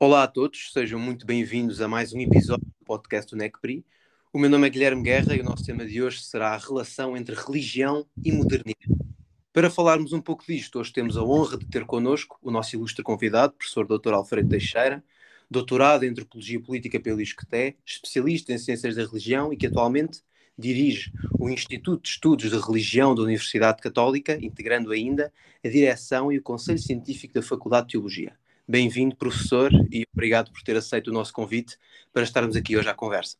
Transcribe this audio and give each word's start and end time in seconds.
Olá 0.00 0.22
a 0.22 0.28
todos, 0.28 0.70
sejam 0.72 1.00
muito 1.00 1.26
bem-vindos 1.26 1.80
a 1.80 1.88
mais 1.88 2.12
um 2.12 2.20
episódio 2.20 2.64
do 2.64 2.84
podcast 2.84 3.28
do 3.32 3.36
NECPRI. 3.36 3.84
O 4.32 4.38
meu 4.38 4.48
nome 4.48 4.64
é 4.68 4.70
Guilherme 4.70 5.02
Guerra 5.02 5.34
e 5.34 5.40
o 5.40 5.44
nosso 5.44 5.64
tema 5.64 5.84
de 5.84 6.00
hoje 6.00 6.22
será 6.22 6.50
a 6.50 6.56
relação 6.56 7.16
entre 7.16 7.34
religião 7.34 8.06
e 8.24 8.30
modernidade. 8.30 8.78
Para 9.52 9.68
falarmos 9.68 10.12
um 10.12 10.20
pouco 10.20 10.44
disto, 10.46 10.78
hoje 10.78 10.92
temos 10.92 11.16
a 11.16 11.24
honra 11.24 11.58
de 11.58 11.66
ter 11.66 11.84
connosco 11.84 12.38
o 12.40 12.48
nosso 12.48 12.76
ilustre 12.76 13.02
convidado, 13.02 13.54
professor 13.54 13.88
Dr. 13.88 14.12
Alfredo 14.12 14.50
Teixeira, 14.50 15.02
doutorado 15.50 16.04
em 16.04 16.10
Antropologia 16.10 16.62
Política 16.62 17.00
pelo 17.00 17.20
ISCTE, 17.20 17.76
especialista 17.84 18.52
em 18.52 18.58
Ciências 18.58 18.94
da 18.94 19.04
Religião 19.04 19.52
e 19.52 19.56
que 19.56 19.66
atualmente 19.66 20.22
dirige 20.56 21.12
o 21.36 21.50
Instituto 21.50 22.02
de 22.02 22.08
Estudos 22.10 22.48
de 22.48 22.56
Religião 22.56 23.16
da 23.16 23.22
Universidade 23.22 23.82
Católica, 23.82 24.38
integrando 24.40 24.92
ainda 24.92 25.32
a 25.64 25.68
direção 25.68 26.30
e 26.30 26.38
o 26.38 26.42
Conselho 26.42 26.78
Científico 26.78 27.34
da 27.34 27.42
Faculdade 27.42 27.88
de 27.88 27.92
Teologia. 27.94 28.36
Bem-vindo, 28.70 29.16
professor, 29.16 29.72
e 29.90 30.04
obrigado 30.12 30.52
por 30.52 30.60
ter 30.60 30.76
aceito 30.76 31.08
o 31.08 31.12
nosso 31.12 31.32
convite 31.32 31.78
para 32.12 32.22
estarmos 32.22 32.54
aqui 32.54 32.76
hoje 32.76 32.86
à 32.86 32.92
conversa. 32.92 33.38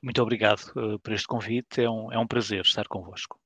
Muito 0.00 0.22
obrigado 0.22 0.60
uh, 0.76 0.96
por 1.00 1.12
este 1.12 1.26
convite, 1.26 1.80
é 1.80 1.90
um, 1.90 2.12
é 2.12 2.16
um 2.16 2.26
prazer 2.26 2.60
estar 2.60 2.86
convosco. 2.86 3.36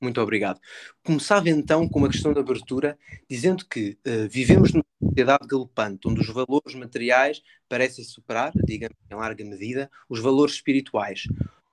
Muito 0.00 0.18
obrigado. 0.22 0.58
Começava 1.04 1.50
então 1.50 1.86
com 1.86 1.98
uma 1.98 2.08
questão 2.08 2.32
de 2.32 2.40
abertura, 2.40 2.98
dizendo 3.28 3.66
que 3.66 3.98
uh, 4.06 4.26
vivemos 4.30 4.72
numa 4.72 4.86
sociedade 5.02 5.46
galopante, 5.46 6.08
onde 6.08 6.22
os 6.22 6.28
valores 6.28 6.74
materiais 6.74 7.42
parecem 7.68 8.02
superar, 8.02 8.50
digamos 8.64 8.96
em 9.10 9.14
larga 9.14 9.44
medida, 9.44 9.90
os 10.08 10.18
valores 10.18 10.54
espirituais. 10.54 11.24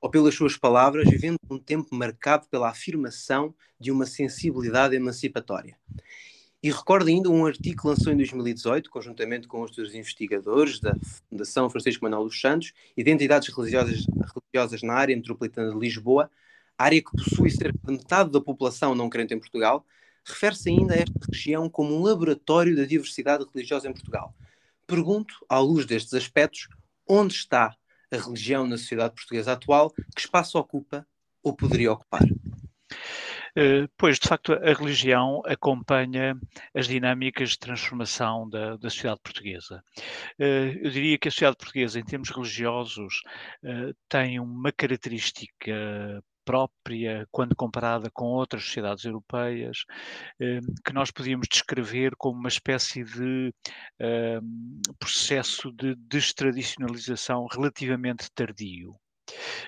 Ou 0.02 0.10
pelas 0.10 0.36
suas 0.36 0.58
palavras, 0.58 1.10
vivendo 1.10 1.38
um 1.50 1.58
tempo 1.58 1.96
marcado 1.96 2.46
pela 2.50 2.70
afirmação 2.70 3.56
de 3.80 3.90
uma 3.90 4.06
sensibilidade 4.06 4.98
emancipatória. 4.98 5.78
E 6.64 6.70
recordo 6.70 7.08
ainda 7.08 7.28
um 7.28 7.46
artigo 7.46 7.82
que 7.82 7.88
lançou 7.88 8.14
em 8.14 8.18
2018, 8.18 8.90
conjuntamente 8.92 9.48
com 9.48 9.62
outros 9.62 9.96
investigadores 9.96 10.80
da 10.80 10.96
Fundação 11.28 11.68
Francisco 11.72 12.04
Manuel 12.04 12.26
dos 12.26 12.40
Santos 12.40 12.72
e 12.96 13.04
de 13.04 13.10
entidades 13.10 13.48
religiosas, 13.50 14.06
religiosas 14.36 14.84
na 14.84 14.94
área 14.94 15.16
metropolitana 15.16 15.72
de 15.72 15.80
Lisboa, 15.80 16.30
área 16.78 17.02
que 17.02 17.12
possui 17.12 17.50
cerca 17.50 17.80
de 17.84 17.92
metade 17.92 18.30
da 18.30 18.40
população 18.40 18.94
não 18.94 19.10
crente 19.10 19.34
em 19.34 19.40
Portugal, 19.40 19.84
refere-se 20.24 20.70
ainda 20.70 20.94
a 20.94 20.98
esta 20.98 21.20
região 21.32 21.68
como 21.68 21.96
um 21.96 22.04
laboratório 22.04 22.76
da 22.76 22.86
diversidade 22.86 23.44
religiosa 23.52 23.90
em 23.90 23.94
Portugal. 23.94 24.36
Pergunto, 24.86 25.44
à 25.50 25.58
luz 25.58 25.88
destes 25.88 26.14
aspectos, 26.14 26.68
onde 27.08 27.34
está 27.34 27.76
a 28.12 28.18
religião 28.18 28.68
na 28.68 28.78
sociedade 28.78 29.16
portuguesa 29.16 29.54
atual, 29.54 29.92
que 30.16 30.22
espaço 30.22 30.60
ocupa 30.60 31.08
ou 31.42 31.56
poderia 31.56 31.92
ocupar? 31.92 32.22
Eh, 33.56 33.88
pois, 33.98 34.18
de 34.20 34.28
facto, 34.28 34.54
a 34.54 34.74
religião 34.74 35.42
acompanha 35.46 36.40
as 36.74 36.88
dinâmicas 36.88 37.52
de 37.52 37.60
transformação 37.60 38.50
da, 38.50 38.78
da 38.78 38.90
sociedade 38.90 39.22
portuguesa. 39.24 39.84
Eh, 40.40 40.80
eu 40.82 40.90
diria 40.90 41.18
que 41.18 41.28
a 41.28 41.32
sociedade 41.32 41.58
portuguesa, 41.58 42.00
em 42.00 42.04
termos 42.06 42.30
religiosos, 42.30 43.22
eh, 43.64 43.94
tem 44.10 44.40
uma 44.40 44.72
característica 44.72 46.24
própria 46.46 47.28
quando 47.32 47.56
comparada 47.56 48.10
com 48.12 48.26
outras 48.26 48.64
sociedades 48.64 49.06
europeias, 49.06 49.86
que 50.84 50.92
nós 50.92 51.12
podíamos 51.12 51.48
descrever 51.48 52.16
como 52.18 52.40
uma 52.40 52.50
espécie 52.50 53.04
de 53.04 53.54
processo 55.00 55.72
de 55.72 55.96
destradicionalização 55.96 57.46
relativamente 57.46 58.30
tardio. 58.34 59.01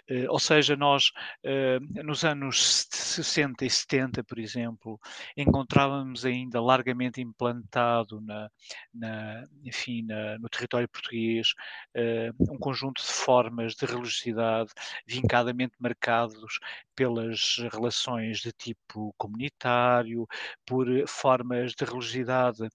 Uh, 0.09 0.29
ou 0.29 0.39
seja, 0.39 0.75
nós 0.75 1.11
uh, 1.45 2.03
nos 2.03 2.23
anos 2.23 2.87
60 2.91 3.65
e 3.65 3.69
70, 3.69 4.23
por 4.23 4.39
exemplo, 4.39 4.99
encontrávamos 5.35 6.25
ainda 6.25 6.61
largamente 6.61 7.21
implantado 7.21 8.19
na, 8.21 8.49
na 8.93 9.43
enfim, 9.63 10.03
na, 10.03 10.37
no 10.39 10.49
território 10.49 10.87
português 10.89 11.53
uh, 11.95 12.53
um 12.53 12.57
conjunto 12.57 13.01
de 13.01 13.11
formas 13.11 13.75
de 13.75 13.85
religiosidade 13.85 14.71
vincadamente 15.07 15.75
marcados 15.79 16.59
pelas 16.95 17.57
relações 17.71 18.39
de 18.39 18.51
tipo 18.51 19.13
comunitário, 19.17 20.27
por 20.65 20.87
formas 21.07 21.73
de 21.73 21.85
religiosidade 21.85 22.67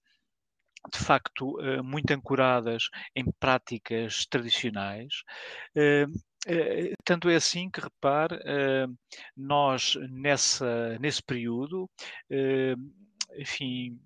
de 0.93 0.97
facto 0.97 1.57
muito 1.83 2.11
ancoradas 2.11 2.89
em 3.13 3.25
práticas 3.37 4.25
tradicionais 4.25 5.23
eh, 6.47 6.93
tanto 7.03 7.29
é 7.29 7.35
assim 7.35 7.69
que, 7.69 7.81
repare, 7.81 8.39
eh, 8.45 8.87
nós 9.35 9.95
nessa, 10.09 10.97
nesse 10.99 11.21
período, 11.23 11.89
eh, 12.29 12.75
enfim, 13.37 13.99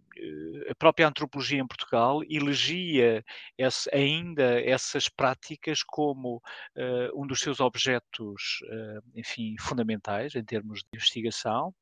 a 0.70 0.76
própria 0.76 1.08
antropologia 1.08 1.60
em 1.60 1.68
Portugal 1.68 2.22
elegia 2.30 3.24
esse, 3.58 3.90
ainda 3.94 4.62
essas 4.62 5.10
práticas 5.10 5.84
como 5.84 6.38
uh, 6.38 7.22
um 7.22 7.26
dos 7.26 7.40
seus 7.40 7.60
objetos, 7.60 8.60
uh, 8.64 9.04
enfim, 9.16 9.56
fundamentais 9.60 10.36
em 10.36 10.44
termos 10.44 10.80
de 10.80 10.88
investigação 10.94 11.74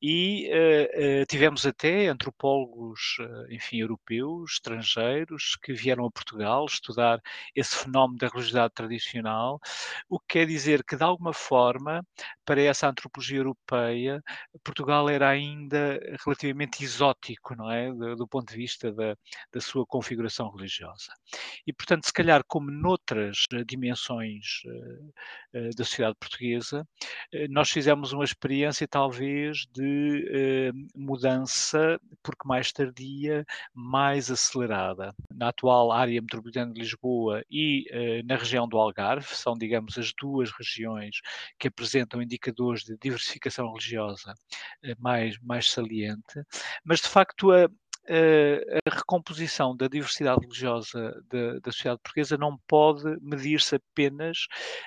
e 0.00 0.50
uh, 0.50 1.26
tivemos 1.26 1.66
até 1.66 2.08
antropólogos, 2.08 3.16
enfim, 3.50 3.78
europeus, 3.78 4.54
estrangeiros, 4.54 5.56
que 5.62 5.72
vieram 5.72 6.06
a 6.06 6.10
Portugal 6.10 6.64
estudar 6.66 7.20
esse 7.54 7.76
fenómeno 7.76 8.18
da 8.18 8.28
religiosidade 8.28 8.74
tradicional, 8.74 9.60
o 10.08 10.18
que 10.18 10.38
quer 10.38 10.46
dizer 10.46 10.84
que, 10.84 10.96
de 10.96 11.02
alguma 11.02 11.32
forma, 11.32 12.04
para 12.44 12.60
essa 12.62 12.88
antropologia 12.88 13.38
europeia, 13.38 14.22
Portugal 14.62 15.08
era 15.08 15.28
ainda 15.28 15.98
relativamente 16.24 16.82
exótico, 16.82 17.54
não 17.54 17.70
é? 17.70 17.75
É? 17.76 17.92
do, 17.92 18.16
do, 18.16 18.28
ponto 18.28 18.50
de 18.50 18.56
vista 18.56 18.92
da, 18.92 19.16
da, 19.52 19.60
sua 19.60 19.86
configuração 19.86 20.50
religiosa. 20.50 21.12
E, 21.66 21.72
portanto, 21.72 22.06
se 22.06 22.12
calhar, 22.12 22.42
como 22.46 22.70
noutras 22.70 23.44
eh, 23.52 23.64
dimensões 23.64 24.62
uh, 24.66 25.58
uh, 25.58 25.70
da 25.76 25.84
sociedade 25.84 26.16
portuguesa, 26.18 26.86
nós 27.50 27.70
fizemos 27.70 28.12
uma 28.12 28.24
experiência, 28.24 28.86
talvez, 28.88 29.66
de 29.74 30.72
mudança, 30.94 31.98
porque 32.22 32.46
mais 32.46 32.72
tardia, 32.72 33.44
mais 33.74 34.30
acelerada. 34.30 35.14
Na 35.32 35.48
atual 35.48 35.92
área 35.92 36.20
metropolitana 36.20 36.72
de 36.72 36.80
Lisboa 36.80 37.42
e 37.50 37.84
na 38.24 38.36
região 38.36 38.68
do 38.68 38.78
Algarve, 38.78 39.34
são, 39.34 39.54
digamos, 39.54 39.98
as 39.98 40.12
duas 40.18 40.50
regiões 40.50 41.20
que 41.58 41.68
apresentam 41.68 42.22
indicadores 42.22 42.84
de 42.84 42.96
diversificação 42.98 43.68
religiosa 43.68 44.34
mais, 44.98 45.38
mais 45.40 45.70
saliente, 45.70 46.42
mas 46.84 47.00
de 47.00 47.08
facto 47.08 47.50
a, 47.50 47.65
a 48.08 48.94
recomposição 48.94 49.76
da 49.76 49.88
diversidade 49.88 50.40
religiosa 50.40 51.22
da, 51.28 51.58
da 51.58 51.72
sociedade 51.72 52.00
portuguesa 52.02 52.36
não 52.36 52.56
pode 52.68 53.04
medir-se 53.20 53.76
apenas 53.76 54.46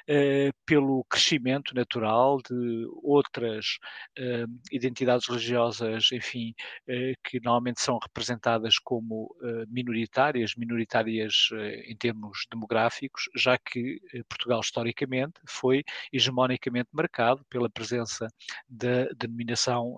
uh, 0.10 0.54
pelo 0.66 1.04
crescimento 1.10 1.76
natural 1.76 2.38
de 2.38 2.88
outras 3.04 3.78
uh, 4.18 4.48
identidades 4.72 5.28
religiosas, 5.28 6.12
enfim, 6.12 6.54
uh, 6.88 7.14
que 7.24 7.40
normalmente 7.44 7.82
são 7.82 7.98
representadas 7.98 8.78
como 8.80 9.30
minoritárias, 9.68 10.54
minoritárias 10.56 11.50
em 11.86 11.96
termos 11.96 12.46
demográficos, 12.52 13.24
já 13.36 13.58
que 13.58 14.00
Portugal 14.28 14.60
historicamente 14.60 15.40
foi 15.48 15.84
hegemonicamente 16.12 16.90
marcado 16.92 17.44
pela 17.50 17.70
presença 17.70 18.28
da 18.68 19.06
denominação 19.18 19.98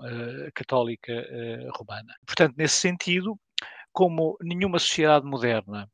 católica 0.53 1.13
romana. 1.77 2.15
Portanto, 2.25 2.55
nesse 2.57 2.75
sentido, 2.75 3.10
sentido 3.11 3.37
como 3.91 4.37
nenhuma 4.41 4.79
sociedade 4.79 5.25
moderna. 5.25 5.89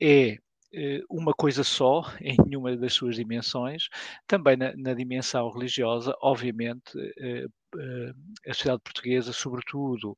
É 0.00 0.36
eh, 0.72 1.02
uma 1.10 1.32
coisa 1.34 1.64
só, 1.64 2.02
em 2.20 2.36
nenhuma 2.46 2.76
das 2.76 2.94
suas 2.94 3.16
dimensões, 3.16 3.88
também 4.26 4.56
na, 4.56 4.72
na 4.76 4.94
dimensão 4.94 5.50
religiosa, 5.50 6.14
obviamente, 6.22 6.92
eh, 7.18 7.46
eh, 7.76 8.12
a 8.48 8.54
sociedade 8.54 8.82
portuguesa, 8.82 9.32
sobretudo 9.32 10.16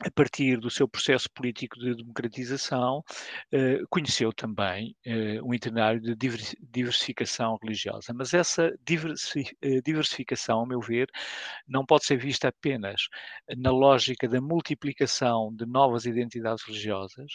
a 0.00 0.10
partir 0.10 0.58
do 0.58 0.70
seu 0.70 0.88
processo 0.88 1.28
político 1.30 1.78
de 1.78 1.94
democratização, 1.94 3.04
eh, 3.52 3.80
conheceu 3.90 4.32
também 4.32 4.96
eh, 5.04 5.40
um 5.42 5.52
itinerário 5.54 6.00
de 6.00 6.16
diversificação 6.60 7.58
religiosa. 7.62 8.12
Mas 8.14 8.32
essa 8.32 8.68
eh, 8.68 9.80
diversificação, 9.84 10.60
ao 10.60 10.66
meu 10.66 10.80
ver, 10.80 11.08
não 11.68 11.84
pode 11.84 12.04
ser 12.06 12.16
vista 12.16 12.48
apenas 12.48 13.02
na 13.56 13.70
lógica 13.70 14.28
da 14.28 14.40
multiplicação 14.40 15.54
de 15.54 15.66
novas 15.66 16.06
identidades 16.06 16.64
religiosas, 16.64 17.32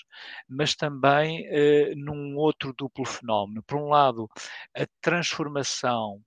mas 0.49 0.75
também 0.75 1.47
num 1.95 2.35
outro 2.37 2.73
duplo 2.73 3.05
fenómeno. 3.05 3.63
Por 3.63 3.77
um 3.77 3.89
lado, 3.89 4.29
a 4.75 4.85
transformação 5.01 6.21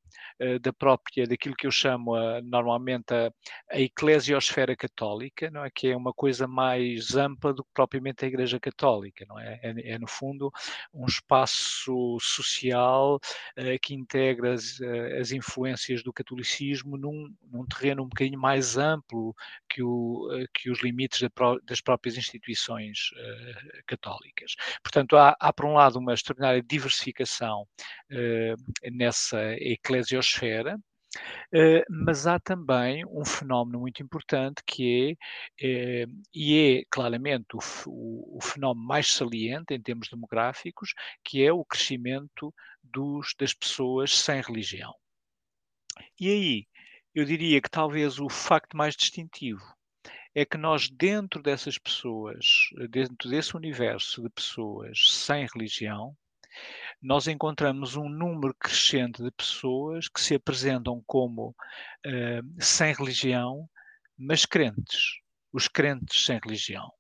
da 0.61 0.73
própria, 0.73 1.27
daquilo 1.27 1.55
que 1.55 1.67
eu 1.67 1.71
chamo 1.71 2.15
a, 2.15 2.41
normalmente 2.43 3.13
a, 3.13 3.31
a 3.71 3.81
eclesiosfera 3.81 4.75
católica, 4.75 5.51
não 5.51 5.65
é? 5.65 5.71
que 5.71 5.89
é 5.89 5.97
uma 5.97 6.13
coisa 6.13 6.47
mais 6.47 7.15
ampla 7.15 7.53
do 7.53 7.63
que 7.63 7.71
propriamente 7.75 8.25
a 8.25 8.29
Igreja 8.29 8.59
Católica, 8.59 9.25
não 9.29 9.39
é? 9.39 9.61
É, 9.63 9.93
é 9.93 9.99
no 9.99 10.07
fundo 10.07 10.51
um 10.93 11.05
espaço 11.07 12.19
social 12.21 13.17
uh, 13.17 13.79
que 13.83 13.95
integra 13.95 14.55
as, 14.55 14.81
as, 15.21 15.31
influências 15.33 16.03
do 16.03 16.13
catolicismo 16.13 16.97
num, 16.97 17.35
num, 17.51 17.67
terreno 17.67 18.03
um 18.03 18.09
bocadinho 18.09 18.39
mais 18.39 18.77
amplo 18.77 19.35
que, 19.69 19.83
o, 19.83 20.29
que 20.55 20.71
os 20.71 20.83
limites 20.83 21.21
da, 21.21 21.29
das 21.65 21.81
próprias 21.81 22.17
instituições 22.17 23.11
católicas. 23.87 24.55
Portanto, 24.83 25.17
há, 25.17 25.37
há, 25.39 25.53
por 25.53 25.67
um 25.67 25.75
lado 25.75 25.99
uma 25.99 26.15
extraordinária 26.15 26.63
diversificação 26.63 27.67
nessa 28.93 29.55
eclesiosfera, 29.55 30.30
Uh, 31.53 31.83
mas 31.89 32.27
há 32.29 32.39
também 32.39 33.05
um 33.07 33.25
fenómeno 33.25 33.81
muito 33.81 34.01
importante 34.01 34.63
que 34.65 35.19
é, 35.61 36.05
uh, 36.05 36.23
e 36.33 36.79
é 36.79 36.85
claramente 36.89 37.49
o, 37.55 37.59
o, 37.89 38.37
o, 38.37 38.41
fenómeno 38.41 38.87
mais 38.87 39.13
saliente 39.13 39.75
em 39.75 39.83
termos 39.83 40.09
demográficos, 40.09 40.95
que 41.25 41.45
é 41.45 41.53
o 41.53 41.65
crescimento 41.65 42.55
dos, 42.83 43.35
das 43.37 43.53
pessoas 43.53 44.17
sem 44.17 44.41
religião. 44.41 44.95
E 46.19 46.31
aí, 46.31 46.67
eu 47.13 47.25
diria 47.25 47.61
que 47.61 47.71
talvez 47.71 48.21
o 48.21 48.29
facto 48.29 48.77
mais 48.77 48.95
distintivo 48.95 49.65
é 50.33 50.45
que 50.45 50.57
nós, 50.57 50.89
dentro 50.89 51.43
dessas 51.43 51.77
pessoas, 51.77 52.69
dentro 52.89 53.29
desse 53.29 53.57
universo 53.57 54.23
de 54.23 54.31
pessoas 54.31 55.11
sem 55.11 55.45
religião, 55.53 56.17
nós 57.03 57.27
encontramos 57.27 57.97
um 57.97 58.09
número 58.09 58.55
crescente 58.55 59.23
de 59.23 59.31
pessoas 59.31 60.09
que 60.09 60.21
se 60.21 60.35
apresentam 60.35 61.03
como 61.07 61.55
uh, 62.07 62.63
sem 62.63 62.93
religião, 62.93 63.69
mas 64.19 64.45
crentes. 64.45 65.19
Os 65.53 65.67
crentes 65.67 66.25
sem 66.25 66.39
religião. 66.43 66.91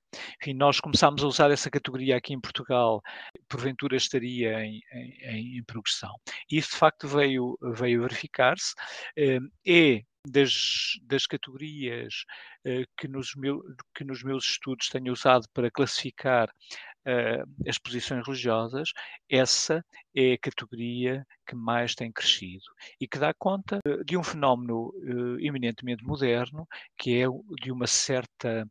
Enfim, 0.40 0.54
nós 0.54 0.80
começámos 0.80 1.22
a 1.22 1.26
usar 1.26 1.50
essa 1.50 1.70
categoria 1.70 2.16
aqui 2.16 2.34
em 2.34 2.40
Portugal, 2.40 3.00
porventura 3.48 3.96
estaria 3.96 4.64
em, 4.64 4.80
em, 4.92 5.58
em 5.58 5.64
progressão. 5.64 6.14
Isso 6.50 6.70
de 6.70 6.76
facto 6.76 7.06
veio, 7.06 7.56
veio 7.74 8.02
verificar-se. 8.02 8.74
É 9.16 10.00
das, 10.26 10.98
das 11.02 11.26
categorias 11.26 12.24
uh, 12.66 12.84
que, 12.96 13.08
nos 13.08 13.34
meu, 13.34 13.62
que 13.94 14.04
nos 14.04 14.22
meus 14.22 14.44
estudos 14.44 14.88
tenho 14.88 15.12
usado 15.12 15.46
para 15.52 15.70
classificar 15.70 16.48
uh, 16.48 17.68
as 17.68 17.78
posições 17.78 18.26
religiosas, 18.26 18.90
essa 19.28 19.84
é 20.14 20.32
a 20.32 20.38
categoria 20.38 21.26
que 21.46 21.54
mais 21.54 21.94
tem 21.94 22.12
crescido 22.12 22.64
e 23.00 23.08
que 23.08 23.18
dá 23.18 23.34
conta 23.34 23.80
uh, 23.86 24.04
de 24.04 24.16
um 24.16 24.22
fenómeno 24.22 24.92
uh, 24.96 25.40
eminentemente 25.40 26.04
moderno, 26.04 26.66
que 26.96 27.20
é 27.20 27.26
de 27.62 27.72
uma 27.72 27.86
certa 27.86 28.66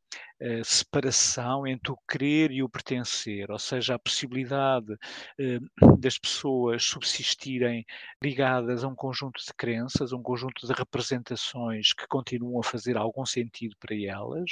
separação 0.63 1.67
entre 1.67 1.91
o 1.91 1.97
querer 2.09 2.49
e 2.49 2.63
o 2.63 2.69
pertencer, 2.69 3.51
ou 3.51 3.59
seja, 3.59 3.95
a 3.95 3.99
possibilidade 3.99 4.95
das 5.99 6.17
pessoas 6.17 6.85
subsistirem 6.85 7.85
ligadas 8.23 8.85
a 8.85 8.87
um 8.87 8.95
conjunto 8.95 9.43
de 9.45 9.53
crenças, 9.53 10.13
um 10.13 10.23
conjunto 10.23 10.65
de 10.65 10.71
representações 10.71 11.91
que 11.91 12.07
continuam 12.07 12.57
a 12.61 12.63
fazer 12.63 12.95
algum 12.95 13.25
sentido 13.25 13.75
para 13.81 13.93
elas, 13.93 14.51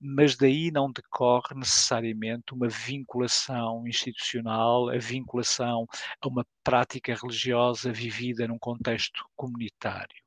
mas 0.00 0.36
daí 0.36 0.70
não 0.70 0.90
decorre 0.90 1.54
necessariamente 1.54 2.54
uma 2.54 2.68
vinculação 2.68 3.86
institucional, 3.86 4.88
a 4.88 4.96
vinculação 4.96 5.86
a 6.20 6.28
uma 6.28 6.46
prática 6.64 7.14
religiosa 7.14 7.92
vivida 7.92 8.46
num 8.46 8.58
contexto 8.58 9.24
comunitário. 9.36 10.19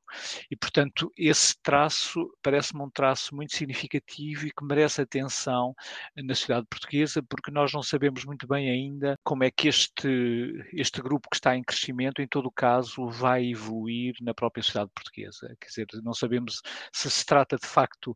E, 0.50 0.56
portanto, 0.56 1.12
esse 1.16 1.54
traço 1.62 2.30
parece-me 2.42 2.82
um 2.82 2.90
traço 2.90 3.34
muito 3.34 3.54
significativo 3.54 4.46
e 4.46 4.52
que 4.52 4.64
merece 4.64 5.00
atenção 5.00 5.74
na 6.16 6.34
sociedade 6.34 6.66
portuguesa, 6.68 7.22
porque 7.22 7.50
nós 7.50 7.72
não 7.72 7.82
sabemos 7.82 8.24
muito 8.24 8.46
bem 8.46 8.70
ainda 8.70 9.18
como 9.22 9.44
é 9.44 9.50
que 9.50 9.68
este, 9.68 10.52
este 10.72 11.00
grupo 11.00 11.28
que 11.30 11.36
está 11.36 11.56
em 11.56 11.62
crescimento, 11.62 12.20
em 12.20 12.28
todo 12.28 12.46
o 12.46 12.52
caso, 12.52 13.08
vai 13.08 13.46
evoluir 13.46 14.14
na 14.20 14.34
própria 14.34 14.62
sociedade 14.62 14.90
portuguesa. 14.94 15.56
Quer 15.60 15.68
dizer, 15.68 15.86
não 16.02 16.14
sabemos 16.14 16.60
se 16.92 17.10
se 17.10 17.24
trata 17.24 17.56
de 17.56 17.66
facto 17.66 18.14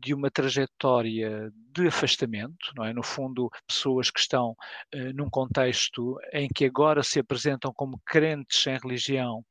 de 0.00 0.14
uma 0.14 0.30
trajetória 0.30 1.52
de 1.72 1.88
afastamento, 1.88 2.72
não 2.74 2.84
é? 2.84 2.92
No 2.92 3.02
fundo, 3.02 3.50
pessoas 3.66 4.10
que 4.10 4.20
estão 4.20 4.50
uh, 4.50 5.12
num 5.14 5.28
contexto 5.28 6.18
em 6.32 6.48
que 6.48 6.64
agora 6.64 7.02
se 7.02 7.18
apresentam 7.18 7.72
como 7.74 8.00
crentes 8.04 8.62
sem 8.62 8.78
religião, 8.78 9.44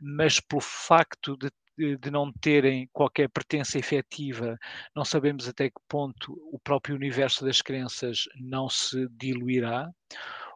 mas 0.00 0.40
pelo 0.40 0.60
facto 0.60 1.36
de 1.36 1.50
de 1.76 2.10
não 2.10 2.30
terem 2.32 2.88
qualquer 2.92 3.28
pertença 3.30 3.78
efetiva, 3.78 4.58
não 4.94 5.04
sabemos 5.04 5.48
até 5.48 5.70
que 5.70 5.80
ponto 5.88 6.32
o 6.52 6.58
próprio 6.58 6.94
universo 6.94 7.44
das 7.44 7.62
crenças 7.62 8.24
não 8.38 8.68
se 8.68 9.08
diluirá 9.10 9.90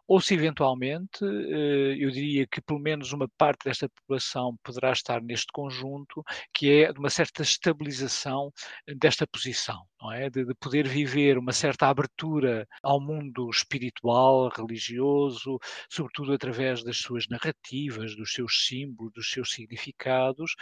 ou 0.08 0.20
se 0.20 0.34
eventualmente, 0.34 1.24
eh, 1.24 1.96
eu 1.98 2.10
diria 2.10 2.46
que 2.46 2.60
pelo 2.60 2.78
menos 2.78 3.12
uma 3.12 3.28
parte 3.36 3.64
desta 3.64 3.88
população 3.88 4.56
poderá 4.62 4.92
estar 4.92 5.20
neste 5.22 5.52
conjunto, 5.52 6.22
que 6.52 6.82
é 6.82 6.92
de 6.92 6.98
uma 6.98 7.10
certa 7.10 7.42
estabilização 7.42 8.52
desta 8.96 9.26
posição, 9.26 9.84
não 10.00 10.12
é? 10.12 10.30
De, 10.30 10.44
de 10.44 10.54
poder 10.54 10.86
viver 10.86 11.38
uma 11.38 11.52
certa 11.52 11.88
abertura 11.88 12.66
ao 12.82 13.00
mundo 13.00 13.50
espiritual, 13.50 14.48
religioso, 14.48 15.58
sobretudo 15.90 16.32
através 16.32 16.82
das 16.84 16.98
suas 16.98 17.26
narrativas, 17.28 18.14
dos 18.16 18.32
seus 18.32 18.66
símbolos, 18.66 19.12
dos 19.12 19.30
seus 19.30 19.50
significados, 19.50 20.54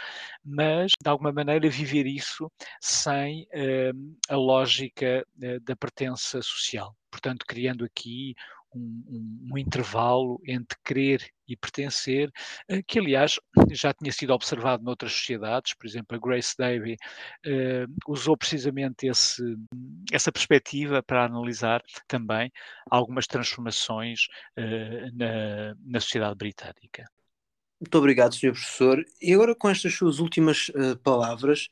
mas 0.43 0.91
de 1.01 1.09
alguma 1.09 1.31
maneira 1.31 1.69
viver 1.69 2.05
isso 2.05 2.51
sem 2.81 3.47
eh, 3.51 3.91
a 4.29 4.35
lógica 4.35 5.25
eh, 5.41 5.59
da 5.59 5.75
pertença 5.75 6.41
social. 6.41 6.95
Portanto, 7.11 7.45
criando 7.47 7.85
aqui 7.85 8.35
um, 8.75 9.47
um, 9.51 9.57
intervalo 9.57 10.39
entre 10.45 10.77
querer 10.83 11.31
e 11.47 11.55
pertencer, 11.55 12.31
eh, 12.67 12.81
que 12.85 12.99
aliás 12.99 13.39
já 13.71 13.93
tinha 13.93 14.11
sido 14.11 14.33
observado 14.33 14.83
noutras 14.83 15.13
sociedades, 15.13 15.73
por 15.73 15.87
exemplo, 15.87 16.15
a 16.15 16.19
Grace 16.19 16.55
Davy 16.57 16.93
uh, 17.45 18.11
usou 18.11 18.35
precisamente 18.35 19.07
esse, 19.07 19.41
essa 20.11 20.31
perspectiva 20.31 21.01
para 21.03 21.25
analisar 21.25 21.81
também 22.07 22.51
algumas 22.89 23.27
transformações 23.27 24.27
uh, 24.57 25.15
na, 25.15 25.75
na 25.85 25.99
sociedade 25.99 26.35
britânica. 26.35 27.05
Muito 27.79 27.97
obrigado, 27.97 28.33
Sr. 28.33 28.51
Professor. 28.53 29.05
E 29.21 29.33
agora, 29.33 29.53
com 29.53 29.69
estas 29.69 29.93
suas 29.93 30.19
últimas 30.19 30.69
uh, 30.69 30.97
palavras, 31.03 31.69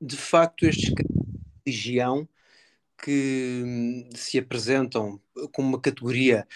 de 0.00 0.16
facto, 0.16 0.66
estes 0.66 0.92
religião 1.64 2.28
que 3.02 3.62
hum, 3.64 4.08
se 4.14 4.38
apresentam 4.38 5.20
como 5.52 5.68
uma 5.68 5.80
categoria 5.80 6.46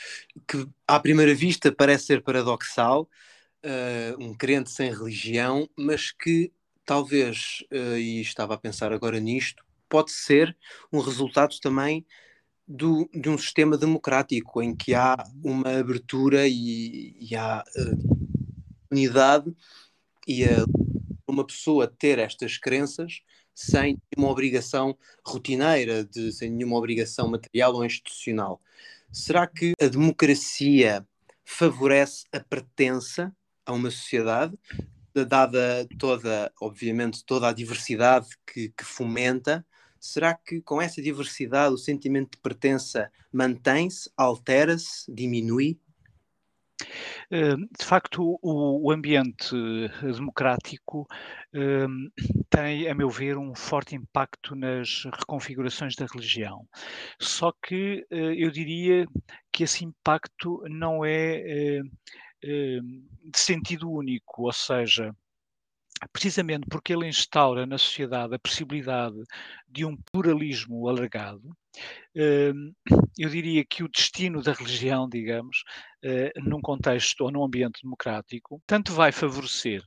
que, 0.47 0.67
à 0.87 1.00
primeira 1.00 1.35
vista, 1.35 1.73
parece 1.73 2.07
ser 2.07 2.23
paradoxal, 2.23 3.09
uh, 3.65 4.25
um 4.25 4.33
crente 4.33 4.71
sem 4.71 4.91
religião, 4.91 5.69
mas 5.76 6.12
que 6.12 6.53
talvez, 6.85 7.65
uh, 7.73 7.97
e 7.97 8.21
estava 8.21 8.55
a 8.55 8.59
pensar 8.59 8.93
agora 8.93 9.19
nisto, 9.19 9.65
pode 9.88 10.12
ser 10.12 10.57
um 10.93 11.00
resultado 11.00 11.59
também 11.61 12.07
do, 12.67 13.09
de 13.12 13.29
um 13.29 13.37
sistema 13.37 13.76
democrático 13.76 14.62
em 14.62 14.75
que 14.75 14.95
há 14.95 15.17
uma 15.43 15.79
abertura 15.79 16.47
e, 16.47 17.17
e 17.21 17.35
há 17.35 17.65
uh, 17.76 18.26
unidade 18.91 19.53
e 20.26 20.45
a, 20.45 20.65
uma 21.26 21.45
pessoa 21.45 21.87
ter 21.87 22.19
estas 22.19 22.57
crenças 22.57 23.21
sem 23.57 23.99
nenhuma 24.15 24.31
obrigação 24.31 24.95
rotineira, 25.25 26.05
de, 26.05 26.31
sem 26.31 26.51
nenhuma 26.51 26.77
obrigação 26.77 27.27
material 27.27 27.75
ou 27.75 27.85
institucional. 27.85 28.61
Será 29.11 29.47
que 29.47 29.73
a 29.81 29.87
democracia 29.87 31.07
favorece 31.43 32.27
a 32.31 32.39
pertença 32.39 33.35
a 33.65 33.73
uma 33.73 33.91
sociedade, 33.91 34.59
dada 35.27 35.89
toda, 35.99 36.53
obviamente, 36.61 37.25
toda 37.25 37.49
a 37.49 37.53
diversidade 37.53 38.29
que, 38.47 38.69
que 38.77 38.85
fomenta? 38.85 39.65
Será 39.99 40.35
que 40.35 40.61
com 40.61 40.81
essa 40.81 41.01
diversidade 41.01 41.73
o 41.75 41.79
sentimento 41.79 42.33
de 42.33 42.43
pertença 42.43 43.11
mantém-se, 43.33 44.11
altera-se, 44.19 45.11
diminui? 45.11 45.81
Hum, 47.30 47.66
de 47.78 47.85
facto, 47.85 48.38
o, 48.42 48.90
ambiente 48.92 49.54
eh, 49.54 50.12
democrático 50.12 51.06
hum, 51.54 52.09
tem, 52.50 52.88
a 52.88 52.95
meu 52.95 53.09
ver, 53.11 53.37
um 53.38 53.54
forte 53.54 53.95
impacto 53.97 54.54
nas 54.54 55.04
reconfigurações 55.04 55.95
da 55.97 56.06
religião. 56.06 56.66
Só 57.21 57.52
que 57.52 58.06
eh, 58.11 58.35
eu 58.37 58.50
diria 58.50 59.06
que 59.52 59.64
esse 59.64 59.85
impacto 59.85 60.62
não 60.68 61.04
é 61.04 61.78
eh, 61.78 62.80
hum, 62.80 63.06
de 63.25 63.38
sentido 63.38 63.90
único, 63.90 64.45
ou 64.45 64.52
seja, 64.52 65.14
precisamente 66.12 66.66
porque 66.71 66.92
ele 66.92 67.09
instaura 67.09 67.66
na 67.66 67.78
sociedade 67.78 68.35
a 68.35 68.38
possibilidade 68.38 69.16
de 69.68 69.85
um 69.85 69.97
pluralismo 69.97 70.88
alargado, 70.88 71.56
eu 72.14 73.28
diria 73.28 73.64
que 73.64 73.83
o 73.83 73.88
destino 73.88 74.42
da 74.42 74.52
religião, 74.52 75.09
digamos, 75.09 75.62
eh, 76.02 76.33
num 76.37 76.61
contexto 76.61 77.23
ou 77.23 77.30
num 77.30 77.45
ambiente 77.45 77.83
democrático, 77.83 78.62
tanto 78.66 78.92
vai 78.92 79.12
favorecer 79.12 79.83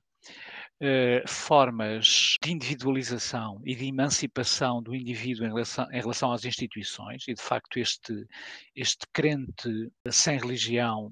Uh, 0.82 1.28
formas 1.28 2.38
de 2.42 2.54
individualização 2.54 3.62
e 3.66 3.76
de 3.76 3.86
emancipação 3.86 4.82
do 4.82 4.96
indivíduo 4.96 5.46
em 5.46 5.50
relação, 5.50 5.86
em 5.92 6.00
relação, 6.00 6.32
às 6.32 6.46
instituições, 6.46 7.28
e 7.28 7.34
de 7.34 7.42
facto 7.42 7.78
este, 7.78 8.26
este 8.74 9.06
crente 9.12 9.92
sem 10.10 10.38
religião 10.40 11.12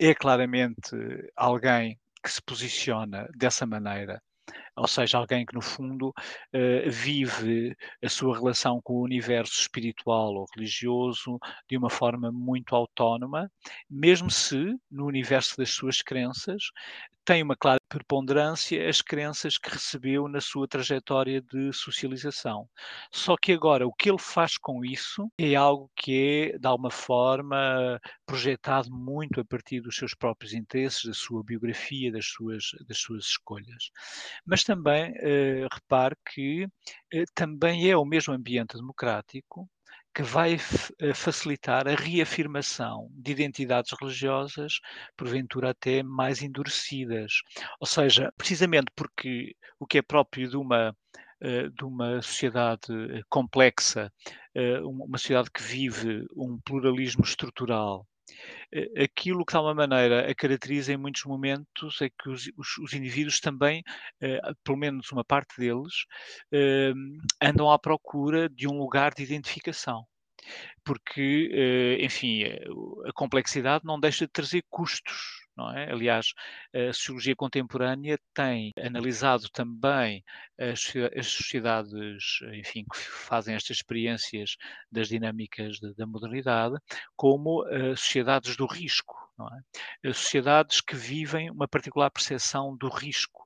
é 0.00 0.14
claramente 0.14 0.96
alguém 1.36 1.98
que 2.22 2.30
se 2.30 2.40
posiciona 2.40 3.28
dessa 3.36 3.66
maneira 3.66 4.22
ou 4.76 4.86
seja, 4.86 5.18
alguém 5.18 5.46
que 5.46 5.54
no 5.54 5.62
fundo 5.62 6.08
uh, 6.08 6.90
vive 6.90 7.74
a 8.02 8.08
sua 8.08 8.36
relação 8.36 8.80
com 8.82 8.94
o 8.94 9.02
universo 9.02 9.60
espiritual 9.60 10.34
ou 10.34 10.46
religioso 10.54 11.38
de 11.68 11.76
uma 11.76 11.90
forma 11.90 12.30
muito 12.30 12.74
autónoma, 12.74 13.50
mesmo 13.88 14.30
se 14.30 14.76
no 14.90 15.06
universo 15.06 15.56
das 15.56 15.70
suas 15.70 16.02
crenças 16.02 16.70
tem 17.26 17.42
uma 17.42 17.56
clara 17.56 17.80
preponderância 17.88 18.88
as 18.88 19.02
crenças 19.02 19.58
que 19.58 19.68
recebeu 19.68 20.28
na 20.28 20.40
sua 20.40 20.68
trajetória 20.68 21.42
de 21.42 21.72
socialização. 21.72 22.68
Só 23.12 23.36
que 23.36 23.52
agora 23.52 23.86
o 23.86 23.92
que 23.92 24.08
ele 24.08 24.18
faz 24.18 24.56
com 24.56 24.84
isso 24.84 25.28
é 25.36 25.56
algo 25.56 25.90
que 25.96 26.52
é, 26.54 26.58
de 26.58 26.66
alguma 26.68 26.90
forma, 26.90 28.00
projetado 28.26 28.90
muito 28.90 29.40
a 29.40 29.44
partir 29.44 29.80
dos 29.80 29.96
seus 29.96 30.12
próprios 30.14 30.52
interesses, 30.52 31.04
da 31.04 31.14
sua 31.14 31.42
biografia, 31.44 32.10
das 32.12 32.26
suas, 32.26 32.70
das 32.86 32.98
suas 32.98 33.24
escolhas. 33.26 33.90
Mas 34.44 34.64
também, 34.64 35.14
eh, 35.18 35.66
repare 35.72 36.16
que 36.34 36.66
eh, 37.12 37.24
também 37.34 37.88
é 37.88 37.96
o 37.96 38.04
mesmo 38.04 38.34
ambiente 38.34 38.76
democrático 38.76 39.68
que 40.14 40.22
vai 40.22 40.54
eh, 41.00 41.14
facilitar 41.14 41.86
a 41.88 41.94
reafirmação 41.94 43.08
de 43.12 43.32
identidades 43.32 43.92
religiosas, 44.00 44.80
porventura 45.16 45.70
até 45.70 46.02
mais 46.02 46.42
endurecidas. 46.42 47.32
Ou 47.80 47.86
seja, 47.86 48.32
precisamente 48.36 48.90
porque 48.96 49.54
o 49.78 49.86
que 49.86 49.98
é 49.98 50.02
próprio 50.02 50.48
de 50.48 50.56
uma 50.56 50.94
de 51.74 51.84
uma 51.84 52.22
sociedade 52.22 52.88
complexa, 53.28 54.10
uma 54.84 55.18
sociedade 55.18 55.50
que 55.50 55.62
vive 55.62 56.26
um 56.34 56.58
pluralismo 56.64 57.22
estrutural 57.24 58.06
aquilo 59.02 59.44
que 59.44 59.52
de 59.52 59.56
alguma 59.56 59.86
maneira 59.86 60.30
a 60.30 60.34
caracteriza 60.34 60.92
em 60.92 60.96
muitos 60.96 61.24
momentos 61.24 62.00
é 62.00 62.08
que 62.08 62.28
os, 62.28 62.50
os, 62.56 62.78
os 62.78 62.92
indivíduos 62.92 63.40
também, 63.40 63.82
pelo 64.64 64.76
menos 64.76 65.10
uma 65.12 65.24
parte 65.24 65.58
deles, 65.58 66.04
andam 67.40 67.70
à 67.70 67.78
procura 67.78 68.48
de 68.48 68.66
um 68.66 68.78
lugar 68.78 69.14
de 69.14 69.22
identificação. 69.22 70.04
Porque, 70.84 71.98
enfim, 72.00 72.44
a 73.04 73.12
complexidade 73.12 73.84
não 73.84 73.98
deixa 73.98 74.26
de 74.26 74.32
trazer 74.32 74.62
custos 74.70 75.35
não 75.56 75.70
é? 75.76 75.90
Aliás, 75.90 76.32
a 76.74 76.92
sociologia 76.92 77.34
contemporânea 77.34 78.18
tem 78.34 78.72
analisado 78.78 79.48
também 79.50 80.22
as, 80.58 80.92
as 81.16 81.26
sociedades, 81.26 82.40
enfim, 82.54 82.84
que 82.92 82.98
fazem 82.98 83.54
estas 83.54 83.78
experiências 83.78 84.56
das 84.90 85.08
dinâmicas 85.08 85.76
de, 85.78 85.94
da 85.94 86.06
modernidade, 86.06 86.76
como 87.16 87.62
uh, 87.64 87.96
sociedades 87.96 88.56
do 88.56 88.66
risco, 88.66 89.14
não 89.38 89.48
é? 89.48 90.12
Sociedades 90.12 90.80
que 90.80 90.96
vivem 90.96 91.50
uma 91.50 91.68
particular 91.68 92.10
percepção 92.10 92.76
do 92.76 92.88
risco 92.88 93.45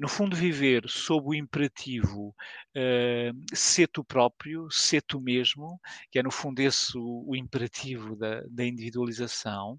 no 0.00 0.08
fundo, 0.08 0.36
viver 0.36 0.88
sob 0.88 1.28
o 1.28 1.34
imperativo 1.34 2.34
uh, 2.76 3.56
ser 3.56 3.88
tu 3.88 4.04
próprio, 4.04 4.70
ser 4.70 5.02
tu 5.02 5.20
mesmo, 5.20 5.80
que 6.10 6.18
é 6.18 6.22
no 6.22 6.30
fundo 6.30 6.60
esse 6.60 6.96
o, 6.96 7.24
o 7.26 7.36
imperativo 7.36 8.16
da, 8.16 8.42
da, 8.48 8.64
individualização, 8.64 9.78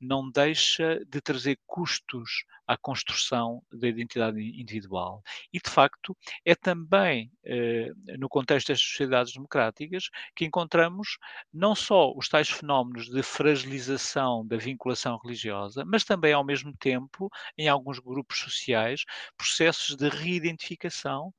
não 0.00 0.30
deixa 0.30 1.00
de 1.06 1.20
trazer 1.20 1.58
custos 1.66 2.44
à 2.66 2.76
construção 2.76 3.62
da 3.72 3.88
identidade 3.88 4.40
individual. 4.40 5.22
E, 5.52 5.58
de 5.58 5.70
facto, 5.70 6.16
é 6.44 6.54
também 6.54 7.30
uh, 7.46 8.18
no 8.18 8.28
contexto 8.28 8.68
das 8.68 8.80
sociedades 8.80 9.32
democráticas 9.34 10.08
que 10.34 10.44
encontramos 10.44 11.18
não 11.52 11.74
só 11.74 12.12
os 12.14 12.28
tais 12.28 12.48
fenómenos 12.48 13.08
de 13.08 13.22
fragilização 13.22 14.46
da 14.46 14.56
vinculação 14.56 15.18
religiosa, 15.18 15.84
mas 15.84 16.04
também, 16.04 16.32
ao 16.32 16.44
mesmo 16.44 16.74
tempo, 16.76 17.30
em 17.56 17.68
alguns 17.68 17.98
grupos 17.98 18.38
sociais, 18.38 18.93
processos 19.36 19.96
de 19.96 20.08
reidentificação 20.08 21.32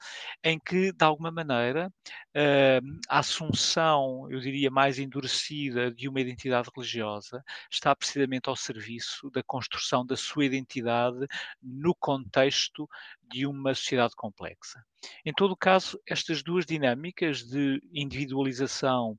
em 0.44 0.60
que, 0.60 0.92
de 0.92 1.06
alguma 1.06 1.32
maneira, 1.32 1.92
uh, 2.36 3.00
a 3.08 3.20
assunção, 3.20 4.28
eu 4.30 4.40
diria, 4.40 4.70
mais 4.70 5.00
endurecida 5.00 5.92
de 5.92 6.10
uma 6.10 6.20
identidade 6.20 6.70
religiosa 6.76 7.44
está 7.72 7.96
precisamente 7.96 8.50
ao 8.50 8.56
serviço 8.56 9.30
da 9.30 9.44
construção 9.44 10.06
da 10.06 10.18
sua 10.18 10.46
identidade 10.46 11.26
no 11.62 11.96
contexto 11.96 12.88
de 13.32 13.46
uma 13.46 13.74
sociedade 13.74 14.14
complexa. 14.16 14.84
Em 15.26 15.34
todo 15.34 15.52
o 15.52 15.58
caso, 15.58 16.00
estas 16.08 16.42
duas 16.44 16.66
dinâmicas 16.66 17.44
de 17.44 17.80
individualização 17.94 19.18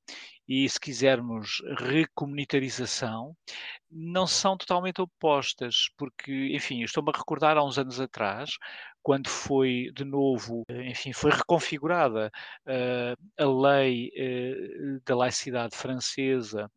e, 0.49 0.69
se 0.69 0.79
quisermos, 0.79 1.63
recomunitarização, 1.79 3.37
não 3.91 4.27
são 4.27 4.57
totalmente 4.57 5.01
opostas, 5.01 5.89
porque, 5.97 6.51
enfim, 6.55 6.83
estou-me 6.83 7.11
a 7.13 7.19
recordar 7.19 7.57
há 7.57 7.65
uns 7.65 7.79
anos 7.79 8.01
atrás, 8.01 8.51
quando 9.03 9.29
foi 9.29 9.93
de 9.95 10.05
novo, 10.05 10.65
enfim, 10.69 11.13
foi 11.13 11.31
reconfigurada 11.31 12.31
uh, 12.67 13.43
a 13.43 13.45
lei 13.45 14.11
uh, 14.17 15.01
da 15.05 15.15
laicidade 15.15 15.77
francesa, 15.77 16.69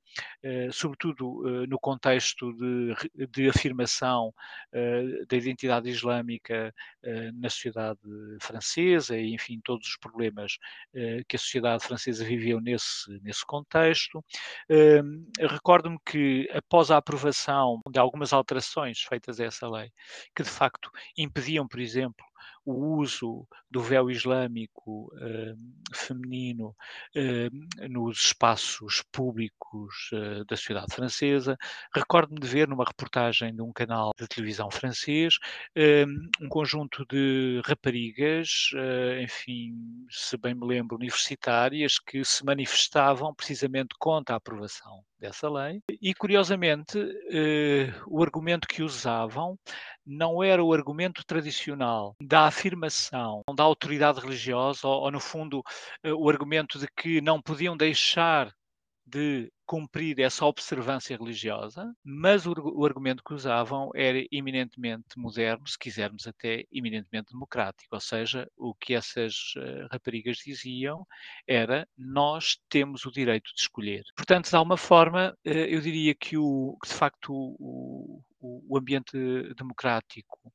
sobretudo 0.72 1.44
no 1.68 1.80
contexto 1.80 2.51
de, 2.54 3.28
de 3.28 3.50
afirmação 3.50 4.34
da 5.28 5.38
identidade 5.38 5.89
islâmica 5.89 6.74
na 7.34 7.50
sociedade 7.50 8.00
francesa 8.42 9.18
e, 9.18 9.34
enfim, 9.34 9.60
todos 9.63 9.88
os 9.88 9.98
problemas 9.98 10.58
que 11.28 11.36
a 11.36 11.39
sociedade 11.39 11.84
francesa 11.84 12.24
viveu 12.25 12.60
nesse, 12.62 13.20
nesse 13.22 13.46
contexto. 13.46 14.24
Recordo-me 15.39 15.98
que, 16.06 16.50
após 16.54 16.92
a 16.92 16.98
aprovação 16.98 17.82
de 17.89 18.00
algumas 18.00 18.34
alterações 18.34 19.01
feitas 19.01 19.39
a 19.39 19.46
essa 19.46 19.70
lei, 19.70 19.92
que 20.36 20.44
de 20.44 20.50
facto 20.50 20.89
impediam, 21.18 21.68
por 21.68 21.80
exemplo, 21.80 22.25
o 22.65 22.98
uso 22.98 23.48
do 23.69 23.81
véu 23.81 24.10
islâmico 24.10 25.12
uh, 25.13 25.96
feminino 25.96 26.75
uh, 27.15 27.88
nos 27.89 28.27
espaços 28.27 29.03
públicos 29.12 30.10
uh, 30.13 30.46
da 30.46 30.55
sociedade 30.55 30.93
francesa. 30.93 31.58
Recordo-me 31.93 32.39
de 32.39 32.48
ver 32.48 32.67
numa 32.67 32.86
reportagem 32.86 33.55
de 33.55 33.62
um 33.62 33.72
canal 33.72 34.12
de 34.17 34.27
televisão 34.27 34.69
francês 34.72 35.36
um 36.41 36.50
conjunto 36.50 37.05
de 37.05 37.62
raparigas, 37.65 38.72
enfim, 39.22 39.74
se 40.10 40.38
bem 40.38 40.53
me 40.53 40.65
lembro, 40.65 40.96
universitárias, 40.96 42.00
que 42.00 42.24
se 42.24 42.43
manifestavam 42.46 43.34
precisamente 43.34 43.96
contra 44.00 44.36
a 44.36 44.38
aprovação 44.38 45.03
dessa 45.20 45.50
lei. 45.50 45.82
E, 46.02 46.14
curiosamente, 46.14 46.98
o 48.08 48.24
argumento 48.24 48.68
que 48.68 48.82
usavam 48.82 49.58
não 50.06 50.44
era 50.44 50.64
o 50.64 50.74
argumento 50.74 51.24
tradicional 51.26 52.16
da 52.22 52.48
afirmação 52.48 53.44
da 53.56 53.64
autoridade 53.64 54.20
religiosa, 54.20 54.88
ou, 54.88 55.04
ou 55.04 55.12
no 55.12 55.20
fundo, 55.20 55.62
eh, 56.04 56.12
o 56.12 56.28
argumento 56.30 56.80
de 56.80 56.88
que 56.88 57.22
não 57.22 57.42
podiam 57.42 57.78
deixar 57.78 58.52
de 59.10 59.51
cumprir 59.66 60.20
essa 60.20 60.46
observância 60.46 61.16
religiosa, 61.16 61.94
mas 62.04 62.46
o, 62.46 62.54
o, 62.54 62.86
argumento 62.86 63.24
que 63.24 63.34
usavam 63.34 63.92
era 63.94 64.25
eminentemente 64.32 65.18
moderno, 65.18 65.68
se 65.68 65.78
quisermos 65.78 66.25
até 66.28 66.66
eminentemente 66.72 67.32
democrático, 67.32 67.94
ou 67.94 68.00
seja, 68.01 68.50
o 68.58 68.74
que 68.74 68.96
essas 68.96 69.54
uh, 69.58 69.88
raparigas 69.92 70.38
diziam 70.38 71.06
era 71.48 71.88
nós 71.98 72.58
temos 72.68 73.06
o 73.06 73.12
direito 73.12 73.51
de 73.54 73.62
escolher. 73.62 74.04
Portanto, 74.16 74.50
de 74.50 74.56
alguma 74.56 74.78
forma, 74.78 75.38
uh, 75.46 75.50
eu 75.50 75.82
diria 75.82 76.16
que, 76.16 76.38
o, 76.38 76.75
que 76.82 76.89
de 76.89 76.96
facto 76.96 77.32
o, 77.32 78.22
o, 78.39 78.77
ambiente 78.77 79.17
democrático 79.55 80.53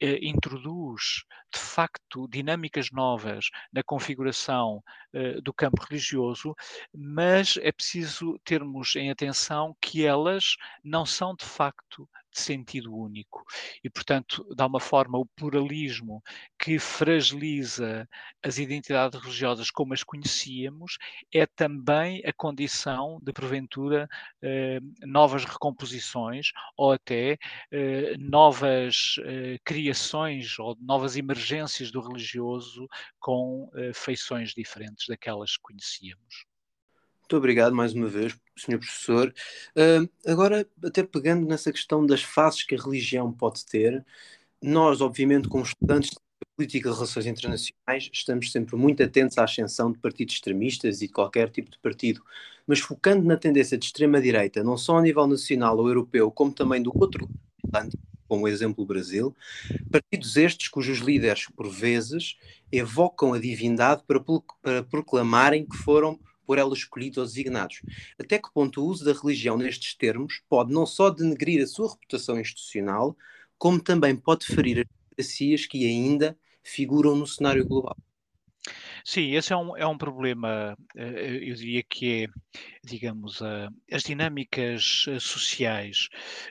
eh, 0.00 0.18
introduz, 0.22 1.24
de 1.52 1.60
facto, 1.60 2.26
dinâmicas 2.28 2.90
novas 2.90 3.50
na 3.72 3.82
configuração 3.82 4.82
eh, 5.12 5.40
do 5.40 5.52
campo 5.52 5.82
religioso, 5.88 6.54
mas 6.94 7.58
é 7.58 7.70
preciso 7.72 8.38
termos 8.44 8.96
em 8.96 9.10
atenção 9.10 9.76
que 9.80 10.04
elas 10.04 10.56
não 10.82 11.04
são, 11.04 11.34
de 11.34 11.44
facto, 11.44 12.08
sentido 12.40 12.94
único. 12.94 13.44
E, 13.82 13.90
portanto, 13.90 14.46
dá 14.54 14.66
uma 14.66 14.80
forma, 14.80 15.18
o 15.18 15.26
pluralismo 15.26 16.22
que 16.58 16.78
fragiliza 16.78 18.08
as 18.42 18.58
identidades 18.58 19.20
religiosas 19.20 19.70
como 19.70 19.94
as 19.94 20.02
conhecíamos 20.02 20.98
é 21.32 21.46
também 21.46 22.22
a 22.24 22.32
condição 22.32 23.18
de, 23.22 23.32
porventura, 23.32 24.08
eh, 24.42 24.80
novas 25.02 25.44
recomposições 25.44 26.50
ou 26.76 26.92
até 26.92 27.38
eh, 27.70 28.16
novas 28.18 29.16
eh, 29.24 29.58
criações 29.64 30.58
ou 30.58 30.76
novas 30.80 31.16
emergências 31.16 31.90
do 31.90 32.00
religioso 32.00 32.86
com 33.18 33.70
eh, 33.74 33.92
feições 33.94 34.52
diferentes 34.54 35.06
daquelas 35.08 35.56
que 35.56 35.62
conhecíamos. 35.62 36.45
Muito 37.26 37.38
obrigado 37.38 37.74
mais 37.74 37.92
uma 37.92 38.06
vez, 38.06 38.38
Sr. 38.56 38.78
Professor. 38.78 39.34
Uh, 39.74 40.08
agora, 40.30 40.64
até 40.84 41.02
pegando 41.02 41.44
nessa 41.44 41.72
questão 41.72 42.06
das 42.06 42.22
fases 42.22 42.62
que 42.62 42.76
a 42.76 42.78
religião 42.78 43.32
pode 43.32 43.66
ter, 43.66 44.06
nós, 44.62 45.00
obviamente, 45.00 45.48
como 45.48 45.64
estudantes 45.64 46.10
de 46.10 46.16
política 46.56 46.88
de 46.88 46.94
relações 46.94 47.26
internacionais, 47.26 48.08
estamos 48.12 48.52
sempre 48.52 48.76
muito 48.76 49.02
atentos 49.02 49.36
à 49.38 49.42
ascensão 49.42 49.90
de 49.90 49.98
partidos 49.98 50.36
extremistas 50.36 51.02
e 51.02 51.08
de 51.08 51.12
qualquer 51.12 51.50
tipo 51.50 51.68
de 51.68 51.80
partido, 51.80 52.22
mas 52.64 52.78
focando 52.78 53.24
na 53.24 53.36
tendência 53.36 53.76
de 53.76 53.86
extrema-direita, 53.86 54.62
não 54.62 54.78
só 54.78 54.96
a 54.96 55.02
nível 55.02 55.26
nacional 55.26 55.76
ou 55.78 55.88
europeu, 55.88 56.30
como 56.30 56.52
também 56.52 56.80
do 56.80 56.92
outro 56.96 57.28
lado, 57.72 57.90
como 58.28 58.44
o 58.44 58.48
exemplo 58.48 58.84
do 58.84 58.86
Brasil, 58.86 59.34
partidos 59.90 60.36
estes 60.36 60.68
cujos 60.68 60.98
líderes, 60.98 61.48
por 61.56 61.68
vezes, 61.68 62.36
evocam 62.70 63.34
a 63.34 63.40
divindade 63.40 64.04
para, 64.06 64.20
para 64.62 64.84
proclamarem 64.84 65.66
que 65.66 65.76
foram 65.76 66.20
por 66.46 66.58
ela 66.58 66.72
escolhidos 66.74 67.18
ou 67.18 67.24
designados. 67.24 67.82
Até 68.18 68.38
que 68.38 68.52
ponto 68.52 68.80
o 68.82 68.86
uso 68.86 69.04
da 69.04 69.12
religião 69.12 69.56
nestes 69.58 69.94
termos 69.94 70.42
pode 70.48 70.72
não 70.72 70.86
só 70.86 71.10
denegrir 71.10 71.62
a 71.62 71.66
sua 71.66 71.90
reputação 71.90 72.38
institucional, 72.40 73.16
como 73.58 73.80
também 73.82 74.16
pode 74.16 74.46
ferir 74.46 74.80
as 74.80 74.86
democracias 74.86 75.66
que 75.66 75.86
ainda 75.86 76.38
figuram 76.62 77.16
no 77.16 77.26
cenário 77.26 77.66
global. 77.66 77.96
Sim, 79.08 79.34
esse 79.36 79.52
é 79.52 79.56
um, 79.56 79.76
é 79.76 79.86
um 79.86 79.96
problema, 79.96 80.76
eh, 80.96 81.38
eu 81.48 81.54
diria 81.54 81.80
que 81.88 82.24
é, 82.24 82.58
digamos, 82.84 83.40
as 83.92 84.02
dinâmicas 84.02 85.04
eh, 85.08 85.20
sociais 85.20 86.08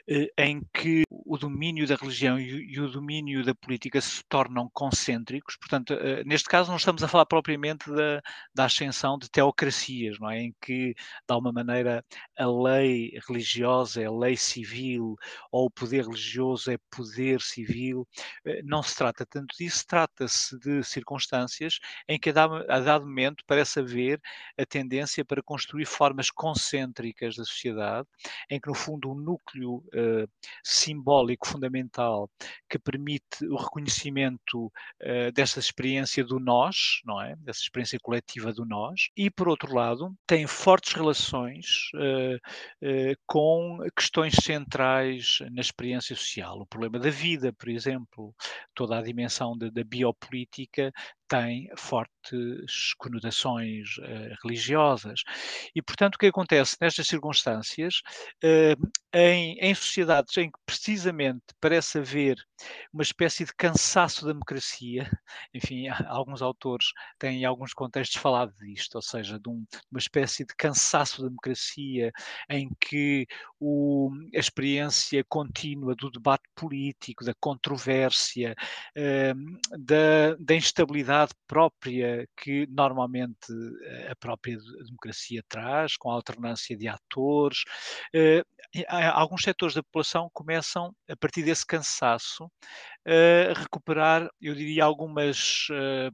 eh, 0.08 0.30
em 0.38 0.62
que 0.72 1.02
o 1.10 1.36
domínio 1.36 1.86
da 1.86 1.96
religião 1.96 2.40
e 2.40 2.80
o 2.80 2.88
domínio 2.90 3.44
da 3.44 3.54
política 3.54 4.00
se 4.00 4.22
tornam 4.26 4.70
concêntricos. 4.72 5.56
Portanto, 5.58 5.94
neste 6.24 6.48
caso 6.48 6.70
não 6.70 6.78
estamos 6.78 7.02
a 7.02 7.08
falar 7.08 7.26
propriamente 7.26 7.90
da, 7.90 8.22
da 8.54 8.64
ascensão 8.64 9.18
de 9.18 9.28
teocracias, 9.30 10.18
não 10.18 10.30
é? 10.30 10.40
Em 10.44 10.54
que, 10.62 10.94
de 10.94 10.94
alguma 11.28 11.52
maneira, 11.52 12.02
a 12.38 12.46
lei 12.46 13.18
religiosa 13.28 14.00
é 14.00 14.08
lei 14.08 14.36
civil 14.36 15.16
ou 15.52 15.66
o 15.66 15.70
poder 15.70 16.04
religioso 16.06 16.70
é 16.70 16.78
poder 16.90 17.42
civil. 17.42 18.06
Não 18.64 18.82
se 18.82 18.96
trata 18.96 19.26
tanto 19.26 19.54
disso, 19.58 19.84
trata-se 19.86 20.58
de 20.60 20.82
circunstâncias 20.84 21.78
em 22.08 22.18
que 22.18 22.30
a 22.30 22.45
a 22.68 22.80
dado 22.80 23.06
momento 23.06 23.44
parece 23.46 23.80
haver 23.80 24.20
a 24.58 24.64
tendência 24.64 25.24
para 25.24 25.42
construir 25.42 25.84
formas 25.84 26.30
concêntricas 26.30 27.36
da 27.36 27.44
sociedade, 27.44 28.08
em 28.50 28.60
que 28.60 28.68
no 28.68 28.74
fundo 28.74 29.08
o 29.08 29.12
um 29.12 29.14
núcleo 29.14 29.76
uh, 29.76 30.28
simbólico 30.62 31.46
fundamental 31.46 32.30
que 32.68 32.78
permite 32.78 33.44
o 33.50 33.56
reconhecimento 33.56 34.66
uh, 34.66 35.32
dessa 35.32 35.58
experiência 35.58 36.24
do 36.24 36.38
nós, 36.38 37.00
não 37.04 37.20
é? 37.20 37.36
Dessa 37.36 37.60
experiência 37.60 37.98
coletiva 38.00 38.52
do 38.52 38.64
nós, 38.64 39.08
e 39.16 39.30
por 39.30 39.48
outro 39.48 39.74
lado 39.74 40.14
tem 40.26 40.46
fortes 40.46 40.92
relações 40.92 41.90
uh, 41.94 43.16
com 43.26 43.78
questões 43.96 44.34
centrais 44.42 45.38
na 45.50 45.60
experiência 45.60 46.14
social. 46.14 46.60
O 46.60 46.66
problema 46.66 46.98
da 46.98 47.10
vida, 47.10 47.52
por 47.52 47.68
exemplo, 47.68 48.34
toda 48.74 48.98
a 48.98 49.02
dimensão 49.02 49.56
da 49.56 49.84
biopolítica 49.84 50.92
tem 51.28 51.68
fortes 51.76 52.94
conotações 52.98 53.96
uh, 53.98 54.36
religiosas. 54.42 55.22
E, 55.74 55.82
portanto, 55.82 56.16
o 56.16 56.18
que 56.18 56.26
acontece 56.26 56.76
nestas 56.80 57.06
circunstâncias, 57.06 58.00
uh, 58.44 58.90
em, 59.12 59.58
em, 59.60 59.74
sociedades 59.74 60.36
em 60.36 60.50
que 60.50 60.58
precisamente 60.64 61.44
parece 61.60 61.98
haver 61.98 62.36
uma 62.92 63.02
espécie 63.02 63.44
de 63.44 63.54
cansaço 63.54 64.24
da 64.24 64.32
democracia, 64.32 65.10
enfim, 65.54 65.88
alguns 66.06 66.42
autores 66.42 66.86
têm 67.18 67.42
em 67.42 67.44
alguns 67.44 67.72
contextos 67.72 68.20
falado 68.20 68.52
disto, 68.56 68.96
ou 68.96 69.02
seja, 69.02 69.38
de, 69.38 69.48
um, 69.48 69.64
uma 69.90 69.98
espécie 69.98 70.44
de 70.44 70.54
cansaço 70.56 71.22
da 71.22 71.28
democracia 71.28 72.12
em 72.48 72.70
que 72.80 73.26
o, 73.60 74.10
a 74.34 74.38
experiência 74.38 75.24
contínua 75.28 75.94
do 75.94 76.10
debate 76.10 76.44
político, 76.54 77.24
da 77.24 77.34
controvérsia, 77.40 78.54
uh, 78.96 79.78
da, 79.78 80.34
da 80.38 80.54
instabilidade 80.54 81.32
própria 81.46 82.26
que 82.36 82.66
normalmente 82.70 83.52
eh, 83.82 84.08
a 84.10 84.16
própria 84.16 84.56
democracia 84.84 85.42
traz, 85.48 85.96
com 85.96 86.10
a 86.10 86.14
alternância 86.14 86.76
de 86.76 86.88
atores. 86.88 87.64
Eh, 88.14 88.42
alguns 88.88 89.42
setores 89.42 89.74
da 89.74 89.82
população 89.82 90.30
começam, 90.32 90.94
a 91.08 91.16
partir 91.16 91.42
desse 91.42 91.64
cansaço, 91.64 92.45
a 93.06 93.58
recuperar, 93.58 94.28
eu 94.40 94.54
diria, 94.54 94.84
algumas, 94.84 95.68
eh, 95.70 96.10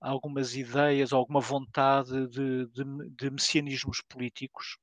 algumas 0.00 0.56
ideias, 0.56 1.12
alguma 1.12 1.40
vontade 1.40 2.26
de, 2.28 2.66
de, 2.66 2.84
de 3.16 3.30
messianismos 3.30 4.02
políticos 4.08 4.76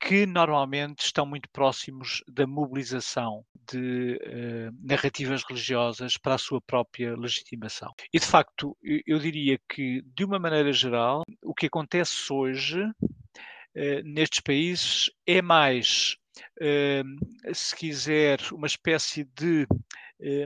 que 0.00 0.26
normalmente 0.26 1.00
estão 1.00 1.26
muito 1.26 1.48
próximos 1.50 2.22
da 2.28 2.46
mobilização 2.46 3.44
de 3.70 4.16
uh, 4.16 4.86
narrativas 4.86 5.42
religiosas 5.42 6.16
para 6.16 6.34
a 6.34 6.38
sua 6.38 6.60
própria 6.60 7.16
legitimação. 7.16 7.92
E 8.12 8.20
de 8.20 8.26
facto, 8.26 8.76
eu, 8.82 9.18
diria 9.18 9.58
que, 9.68 10.02
de 10.14 10.24
uma 10.24 10.38
maneira 10.38 10.72
geral, 10.72 11.22
o 11.42 11.54
que 11.54 11.66
acontece 11.66 12.32
hoje 12.32 12.80
uh, 12.82 14.02
nestes 14.04 14.40
países 14.40 15.10
é 15.26 15.40
mais, 15.40 16.16
uh, 16.60 17.54
se 17.54 17.74
quiser, 17.74 18.38
uma 18.52 18.66
espécie 18.66 19.24
de 19.24 19.66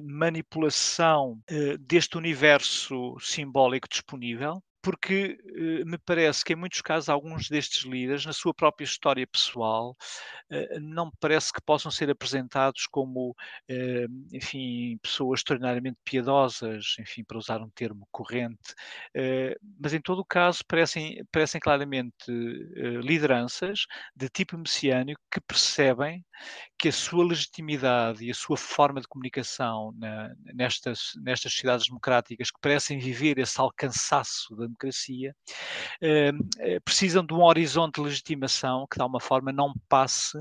manipulação 0.03 1.41
deste 1.81 2.17
universo 2.19 3.17
simbólico 3.21 3.89
disponível 3.89 4.63
porque 4.83 5.39
uh, 5.45 5.87
me 5.87 5.99
parece 5.99 6.45
que 6.45 6.53
em 6.53 6.57
muitos 6.57 6.81
casos 6.81 7.09
alguns 7.09 7.49
destes 7.49 7.85
líderes, 7.85 8.25
na 8.25 8.33
sua 8.33 8.55
própria 8.55 8.85
história 8.85 9.27
pessoal, 9.27 9.97
uh, 10.51 10.81
não 10.81 11.07
me 11.07 11.13
parece 11.21 11.53
que 11.53 11.61
possam 11.61 11.91
ser 11.91 12.11
apresentados 12.11 12.87
como, 12.87 13.31
uh, 13.31 14.27
enfim, 14.33 14.99
pessoas 15.03 15.41
extraordinariamente 15.41 15.99
piedosas, 16.05 16.95
enfim, 16.99 17.25
para 17.25 17.39
usar 17.39 17.61
um 17.61 17.71
termo 17.71 18.07
corrente, 18.11 18.75
mas 19.79 19.93
em 19.93 20.01
todo 20.01 20.21
o 20.21 20.25
caso 20.25 20.65
parecem, 20.67 21.25
parecem 21.31 21.61
claramente 21.61 22.15
lideranças 23.03 23.87
de 24.15 24.29
tipo 24.29 24.57
messiânico 24.57 25.21
que 25.31 25.41
percebem 25.41 26.25
que 26.79 26.89
a 26.89 26.93
sua 26.93 27.25
legitimidade 27.25 28.25
e 28.25 28.31
a 28.31 28.35
sua 28.35 28.57
forma 28.57 29.01
de 29.01 29.09
comunicação 29.09 29.93
na, 29.97 30.35
nestas, 30.55 31.13
nestas 31.17 31.53
sociedades 31.53 31.87
democráticas 31.87 32.51
que 32.51 32.61
parecem 32.61 32.99
viver 32.99 33.39
esse 33.39 33.61
alcançaço 33.61 34.57
da 34.57 34.70
democracia, 34.71 35.35
eh, 36.01 36.33
eh, 36.59 36.81
precisam 36.81 37.25
de 37.25 37.35
um 37.35 37.43
horizonte 37.43 37.97
de 37.97 38.03
legitimação 38.03 38.87
que, 38.91 38.97
de 38.97 39.03
alguma 39.03 39.21
forma, 39.21 39.53
não 39.53 39.73
passe 39.89 40.39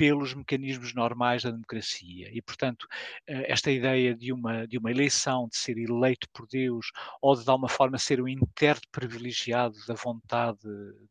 pelos 0.00 0.32
mecanismos 0.32 0.94
normais 0.94 1.42
da 1.42 1.50
democracia. 1.50 2.30
E, 2.32 2.40
portanto, 2.40 2.86
eh, 3.26 3.52
esta 3.52 3.70
ideia 3.70 4.14
de 4.16 4.32
uma, 4.32 4.66
de 4.66 4.78
uma 4.78 4.90
eleição, 4.90 5.46
de 5.46 5.58
ser 5.58 5.76
eleito 5.76 6.26
por 6.32 6.46
Deus, 6.46 6.86
ou 7.20 7.36
de, 7.36 7.44
de 7.44 7.50
alguma 7.50 7.68
forma, 7.68 7.98
ser 7.98 8.18
um 8.18 8.26
intérprete 8.26 8.88
privilegiado 8.90 9.76
da 9.86 9.92
vontade 9.92 10.58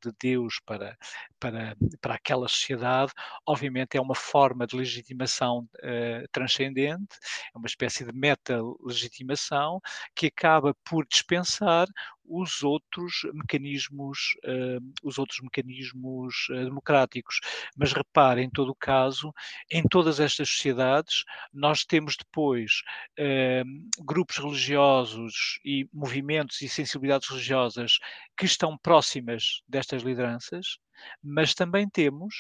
de 0.04 0.12
Deus 0.20 0.60
para, 0.66 0.98
para, 1.40 1.78
para 2.02 2.16
aquela 2.16 2.48
sociedade, 2.48 3.12
obviamente 3.46 3.96
é 3.96 4.02
uma 4.02 4.16
forma 4.16 4.66
de 4.66 4.76
legitimação 4.76 5.70
uh, 5.84 6.28
transcendente, 6.32 7.16
é 7.54 7.58
uma 7.60 7.68
espécie 7.68 8.04
de 8.04 8.12
meta-legitimação 8.12 9.80
que 10.16 10.26
acaba 10.26 10.76
por 10.84 11.06
dispensar 11.06 11.88
os 12.30 12.64
outros 12.64 13.22
mecanismos, 13.34 14.36
uh, 14.46 14.94
os 15.04 15.18
outros 15.18 15.40
mecanismos 15.42 16.48
uh, 16.52 16.64
democráticos. 16.64 17.40
Mas 17.76 17.92
repare, 17.92 18.44
em 18.44 18.50
todo 18.50 18.70
o 18.70 18.76
caso, 18.76 19.34
em 19.70 19.82
todas 19.84 20.20
estas 20.20 20.48
sociedades, 20.50 21.24
nós 21.52 21.84
temos 21.84 22.16
depois 22.16 22.84
uh, 23.20 24.04
grupos 24.06 24.38
religiosos 24.38 25.60
e 25.66 25.90
movimentos 25.92 26.62
e 26.62 26.70
sensibilidades 26.70 27.28
religiosas 27.28 27.98
que 28.38 28.46
estão 28.46 28.78
próximas 28.78 29.62
destas 29.68 30.04
lideranças, 30.04 30.78
mas 31.24 31.54
também 31.54 31.90
temos 31.90 32.36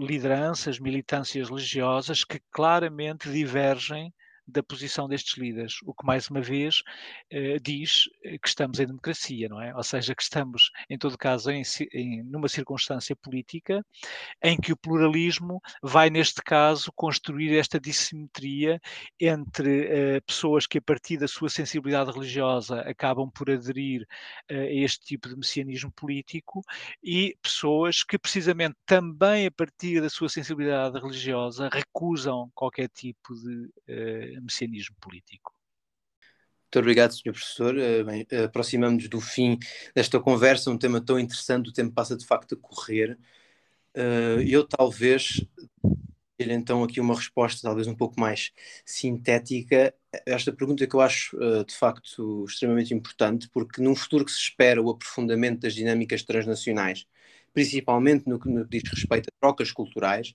lideranças, 0.00 0.78
militâncias 0.78 1.48
religiosas 1.48 2.22
que 2.22 2.40
claramente 2.52 3.28
divergem 3.28 4.14
da 4.46 4.62
posição 4.62 5.08
destes 5.08 5.36
líderes, 5.36 5.78
o 5.84 5.94
que 5.94 6.04
mais 6.06 6.28
uma 6.28 6.40
vez 6.40 6.82
eh, 7.30 7.58
diz 7.58 8.08
eh, 8.22 8.38
que 8.38 8.48
estamos 8.48 8.78
em 8.78 8.86
democracia, 8.86 9.48
não 9.48 9.60
é? 9.60 9.74
Ou 9.74 9.82
seja, 9.82 10.14
que 10.14 10.22
estamos, 10.22 10.70
em 10.88 10.98
todo 10.98 11.16
caso, 11.16 11.50
em, 11.50 11.62
em, 11.92 12.22
numa 12.24 12.48
circunstância 12.48 13.16
política 13.16 13.84
em 14.42 14.56
que 14.56 14.72
o 14.72 14.76
pluralismo 14.76 15.60
vai, 15.82 16.10
neste 16.10 16.42
caso, 16.42 16.92
construir 16.94 17.56
esta 17.56 17.80
dissimetria 17.80 18.80
entre 19.18 19.86
eh, 20.16 20.20
pessoas 20.20 20.66
que, 20.66 20.78
a 20.78 20.82
partir 20.82 21.16
da 21.16 21.28
sua 21.28 21.48
sensibilidade 21.48 22.10
religiosa, 22.12 22.80
acabam 22.80 23.30
por 23.30 23.50
aderir 23.50 24.06
a 24.50 24.54
este 24.54 25.04
tipo 25.06 25.28
de 25.28 25.36
messianismo 25.36 25.90
político 25.92 26.62
e 27.02 27.36
pessoas 27.42 28.02
que, 28.02 28.18
precisamente, 28.18 28.76
também 28.86 29.46
a 29.46 29.50
partir 29.50 30.00
da 30.00 30.10
sua 30.10 30.28
sensibilidade 30.28 30.98
religiosa, 30.98 31.68
recusam 31.72 32.50
qualquer 32.54 32.88
tipo 32.88 33.34
de 33.34 33.70
messianismo 34.40 34.96
político. 35.00 35.54
Muito 36.64 36.78
obrigado, 36.78 37.12
Sr. 37.12 37.32
Professor. 37.32 37.78
Eh, 37.78 38.02
bem, 38.02 38.26
aproximamos 38.44 39.08
do 39.08 39.20
fim 39.20 39.58
desta 39.94 40.18
conversa, 40.18 40.70
um 40.70 40.78
tema 40.78 41.00
tão 41.00 41.18
interessante, 41.18 41.70
o 41.70 41.72
tempo 41.72 41.92
passa 41.94 42.16
de 42.16 42.26
facto 42.26 42.54
a 42.54 42.58
correr. 42.58 43.16
Eh, 43.94 44.44
eu 44.46 44.66
talvez 44.66 45.46
então 46.38 46.82
aqui 46.82 47.00
uma 47.00 47.14
resposta 47.14 47.62
talvez 47.62 47.86
um 47.86 47.94
pouco 47.94 48.18
mais 48.18 48.52
sintética. 48.84 49.94
Esta 50.26 50.52
pergunta 50.52 50.86
que 50.86 50.94
eu 50.94 51.00
acho 51.00 51.36
uh, 51.36 51.64
de 51.64 51.74
facto 51.74 52.44
extremamente 52.48 52.92
importante, 52.92 53.48
porque 53.50 53.80
num 53.80 53.94
futuro 53.94 54.24
que 54.24 54.32
se 54.32 54.38
espera 54.38 54.82
o 54.82 54.90
aprofundamento 54.90 55.60
das 55.60 55.74
dinâmicas 55.74 56.22
transnacionais, 56.22 57.06
principalmente 57.52 58.28
no 58.28 58.38
que 58.38 58.48
diz 58.68 58.82
respeito 58.90 59.28
a 59.28 59.40
trocas 59.40 59.70
culturais, 59.72 60.34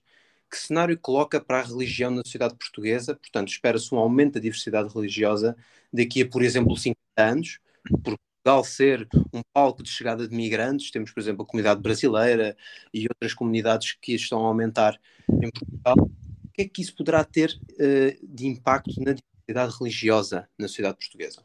que 0.50 0.58
cenário 0.58 0.98
coloca 0.98 1.40
para 1.40 1.60
a 1.60 1.62
religião 1.62 2.10
na 2.10 2.22
sociedade 2.22 2.54
portuguesa? 2.56 3.14
Portanto, 3.14 3.48
espera-se 3.48 3.94
um 3.94 3.98
aumento 3.98 4.34
da 4.34 4.40
diversidade 4.40 4.92
religiosa 4.92 5.56
daqui 5.92 6.22
a, 6.22 6.28
por 6.28 6.42
exemplo, 6.42 6.76
50 6.76 6.98
anos, 7.16 7.60
por 8.02 8.18
Portugal 8.42 8.64
ser 8.64 9.08
um 9.32 9.42
palco 9.52 9.82
de 9.82 9.90
chegada 9.90 10.26
de 10.26 10.34
migrantes, 10.34 10.90
temos, 10.90 11.10
por 11.10 11.20
exemplo, 11.20 11.42
a 11.42 11.46
comunidade 11.46 11.80
brasileira 11.80 12.56
e 12.92 13.06
outras 13.08 13.34
comunidades 13.34 13.92
que 14.00 14.14
estão 14.14 14.44
a 14.44 14.48
aumentar 14.48 14.98
em 15.28 15.50
Portugal. 15.50 15.96
O 16.44 16.52
que 16.52 16.62
é 16.62 16.68
que 16.68 16.82
isso 16.82 16.94
poderá 16.94 17.22
ter 17.22 17.50
uh, 17.50 18.26
de 18.26 18.46
impacto 18.46 18.98
na 19.00 19.12
diversidade 19.12 19.76
religiosa 19.78 20.48
na 20.58 20.68
sociedade 20.68 20.96
portuguesa? 20.96 21.42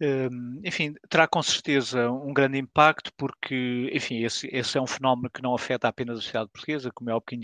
Hum, 0.00 0.60
enfim, 0.64 0.94
terá 1.08 1.28
com 1.28 1.40
certeza 1.42 2.10
um 2.10 2.32
grande 2.32 2.58
impacto, 2.58 3.12
porque, 3.16 3.88
enfim, 3.92 4.24
esse, 4.24 4.48
esse, 4.52 4.76
é 4.76 4.80
um 4.80 4.86
fenómeno 4.86 5.30
que 5.30 5.42
não 5.42 5.54
afeta 5.54 5.86
apenas 5.86 6.18
a 6.18 6.22
sociedade 6.22 6.50
portuguesa, 6.50 6.90
como 6.92 7.10
é 7.10 7.14
o 7.14 7.20
que 7.20 7.36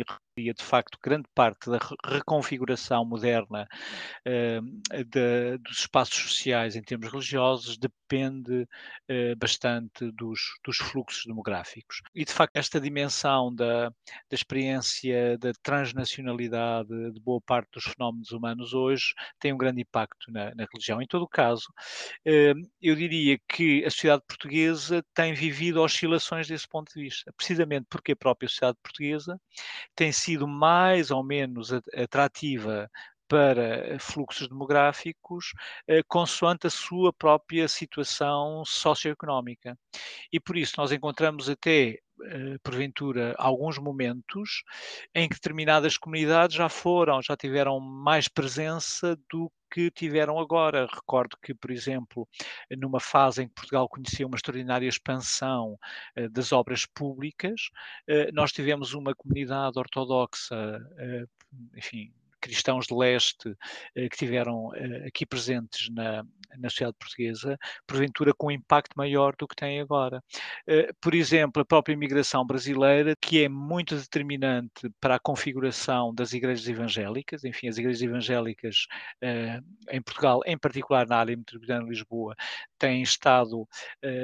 de 0.42 0.62
facto, 0.62 0.98
grande 1.02 1.28
parte 1.34 1.70
da 1.70 1.78
reconfiguração 2.04 3.04
moderna 3.04 3.66
uh, 4.26 5.04
de, 5.04 5.58
dos 5.58 5.80
espaços 5.80 6.16
sociais 6.16 6.76
em 6.76 6.82
termos 6.82 7.10
religiosos 7.10 7.76
depende 7.76 8.62
uh, 8.62 9.36
bastante 9.36 10.10
dos, 10.12 10.40
dos, 10.64 10.78
fluxos 10.78 11.24
demográficos. 11.26 12.00
E, 12.14 12.24
de 12.24 12.32
facto, 12.32 12.56
esta 12.56 12.80
dimensão 12.80 13.54
da, 13.54 13.88
da 13.88 14.34
experiência 14.34 15.36
da 15.38 15.52
transnacionalidade 15.62 16.88
de 17.12 17.20
boa 17.20 17.40
parte 17.40 17.70
dos 17.72 17.84
fenómenos 17.84 18.30
humanos 18.30 18.72
hoje 18.72 19.14
tem 19.38 19.52
um 19.52 19.58
grande 19.58 19.82
impacto 19.82 20.30
na, 20.30 20.54
na 20.54 20.66
religião. 20.72 21.02
Em 21.02 21.06
todo 21.06 21.22
o 21.22 21.28
caso, 21.28 21.66
uh, 22.26 22.68
eu 22.80 22.94
diria 22.94 23.38
que 23.48 23.84
a 23.84 23.90
sociedade 23.90 24.22
portuguesa 24.26 25.04
tem 25.14 25.32
vivido 25.34 25.82
oscilações 25.82 26.46
desse 26.46 26.68
ponto 26.68 26.92
de 26.94 27.02
vista, 27.02 27.32
precisamente 27.36 27.86
porque 27.88 28.12
a 28.12 28.16
própria 28.16 28.48
sociedade 28.48 28.78
portuguesa 28.82 29.40
tem 29.94 30.12
sido 30.12 30.27
mais 30.36 31.10
ou 31.10 31.22
menos 31.22 31.72
atrativa 31.72 32.90
para 33.28 33.98
fluxos 34.00 34.48
demográficos 34.48 35.52
eh, 35.86 36.02
consoante 36.08 36.66
a 36.66 36.70
sua 36.70 37.12
própria 37.12 37.68
situação 37.68 38.64
socioeconómica. 38.64 39.78
E 40.32 40.40
por 40.40 40.56
isso 40.56 40.74
nós 40.78 40.92
encontramos 40.92 41.48
até 41.48 41.98
porventura, 42.62 43.34
alguns 43.38 43.78
momentos 43.78 44.62
em 45.14 45.28
que 45.28 45.34
determinadas 45.34 45.96
comunidades 45.96 46.56
já 46.56 46.68
foram, 46.68 47.22
já 47.22 47.36
tiveram 47.36 47.80
mais 47.80 48.28
presença 48.28 49.16
do 49.30 49.50
que 49.70 49.90
tiveram 49.90 50.38
agora. 50.38 50.86
Recordo 50.86 51.36
que, 51.42 51.54
por 51.54 51.70
exemplo, 51.70 52.28
numa 52.76 53.00
fase 53.00 53.42
em 53.42 53.48
que 53.48 53.54
Portugal 53.54 53.88
conhecia 53.88 54.26
uma 54.26 54.36
extraordinária 54.36 54.88
expansão 54.88 55.78
uh, 56.16 56.28
das 56.30 56.52
obras 56.52 56.86
públicas, 56.86 57.70
uh, 58.08 58.32
nós 58.32 58.52
tivemos 58.52 58.94
uma 58.94 59.14
comunidade 59.14 59.78
ortodoxa, 59.78 60.56
uh, 60.56 61.28
enfim, 61.76 62.12
cristãos 62.48 62.86
de 62.86 62.94
leste 62.94 63.54
eh, 63.94 64.08
que 64.08 64.16
tiveram 64.16 64.74
eh, 64.74 65.06
aqui 65.06 65.26
presentes 65.26 65.90
na, 65.90 66.24
na 66.58 66.70
sociedade 66.70 66.96
portuguesa, 66.98 67.58
porventura 67.86 68.32
com 68.34 68.46
um 68.46 68.50
impacto 68.50 68.94
maior 68.96 69.34
do 69.38 69.46
que 69.46 69.54
tem 69.54 69.80
agora. 69.80 70.22
Eh, 70.66 70.90
por 71.00 71.14
exemplo, 71.14 71.60
a 71.62 71.64
própria 71.64 71.92
imigração 71.92 72.44
brasileira, 72.46 73.14
que 73.20 73.44
é 73.44 73.48
muito 73.48 73.94
determinante 73.96 74.90
para 75.00 75.16
a 75.16 75.20
configuração 75.20 76.14
das 76.14 76.32
igrejas 76.32 76.66
evangélicas, 76.66 77.44
enfim, 77.44 77.68
as 77.68 77.76
igrejas 77.76 78.02
evangélicas 78.02 78.86
em 79.90 80.00
Portugal, 80.02 80.40
em 80.46 80.56
particular 80.56 81.06
na 81.06 81.16
área 81.16 81.36
metropolitana 81.36 81.84
de 81.84 81.90
Lisboa, 81.90 82.34
têm 82.78 83.02
estado 83.02 83.68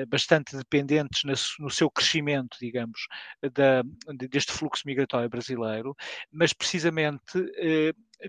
bastante 0.08 0.56
dependentes 0.56 1.22
no 1.58 1.70
seu 1.70 1.90
crescimento, 1.90 2.56
digamos, 2.60 3.06
da, 3.52 3.82
deste 4.28 4.52
fluxo 4.52 4.82
migratório 4.87 5.28
brasileiro, 5.28 5.94
mas 6.32 6.52
precisamente 6.52 7.38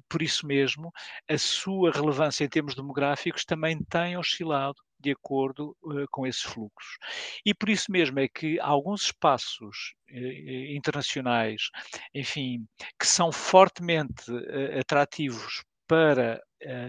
por 0.09 0.21
isso 0.21 0.45
mesmo, 0.45 0.91
a 1.29 1.37
sua 1.37 1.91
relevância 1.91 2.43
em 2.43 2.49
termos 2.49 2.75
demográficos 2.75 3.45
também 3.45 3.77
tem 3.83 4.17
oscilado 4.17 4.75
de 4.99 5.11
acordo 5.11 5.75
uh, 5.83 6.05
com 6.09 6.25
esses 6.25 6.41
fluxos. 6.41 6.97
E 7.45 7.53
por 7.53 7.69
isso 7.69 7.91
mesmo 7.91 8.19
é 8.19 8.27
que 8.27 8.59
alguns 8.59 9.03
espaços 9.03 9.93
uh, 10.09 10.75
internacionais, 10.75 11.69
enfim, 12.13 12.65
que 12.99 13.05
são 13.05 13.31
fortemente 13.31 14.31
uh, 14.31 14.79
atrativos 14.79 15.63
para 15.87 16.41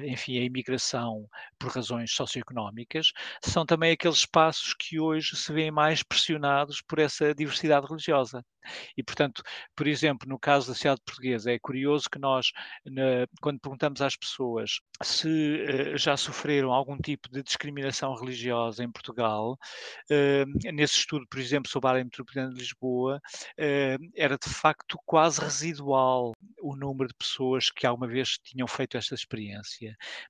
enfim, 0.05 0.39
a 0.39 0.43
imigração 0.43 1.29
por 1.59 1.71
razões 1.71 2.13
socioeconómicas, 2.13 3.13
são 3.43 3.67
também 3.67 3.93
aqueles 3.93 4.19
espaços 4.19 4.75
que 4.75 4.99
hoje 4.99 5.37
se 5.37 5.53
veem 5.53 5.71
mais 5.71 6.03
pressionados 6.03 6.81
por 6.81 6.99
essa 6.99 7.35
diversidade 7.35 7.87
religiosa. 7.87 8.45
E, 8.97 9.03
portanto, 9.03 9.43
por 9.75 9.87
exemplo, 9.87 10.29
no 10.29 10.39
caso 10.39 10.69
da 10.69 10.75
sociedade 10.75 11.01
portuguesa, 11.05 11.53
é 11.53 11.59
curioso 11.59 12.09
que 12.11 12.19
nós, 12.19 12.53
na, 12.85 13.27
quando 13.41 13.61
perguntamos 13.61 14.01
às 14.01 14.17
pessoas 14.17 14.81
se 15.03 15.29
uh, 15.29 15.97
já 15.97 16.17
sofreram 16.17 16.73
algum 16.73 16.99
tipo 16.99 17.29
de 17.31 17.43
discriminação 17.43 18.15
religiosa 18.15 18.83
em 18.83 18.91
Portugal, 18.91 19.59
uh, 20.11 20.73
nesse 20.73 20.99
estudo, 20.99 21.27
por 21.29 21.39
exemplo, 21.39 21.71
sobre 21.71 21.89
a 21.89 21.91
área 21.93 22.05
metropolitana 22.05 22.53
de 22.53 22.61
Lisboa, 22.61 23.21
uh, 23.59 24.11
era 24.15 24.37
de 24.37 24.49
facto 24.51 24.99
quase 25.05 25.41
residual 25.41 26.33
o 26.61 26.77
número 26.77 27.09
de 27.09 27.15
pessoas 27.15 27.71
que 27.71 27.87
alguma 27.87 28.09
vez 28.09 28.39
tinham 28.39 28.67
feito 28.67 28.97
esta 28.97 29.15
experiência. 29.15 29.56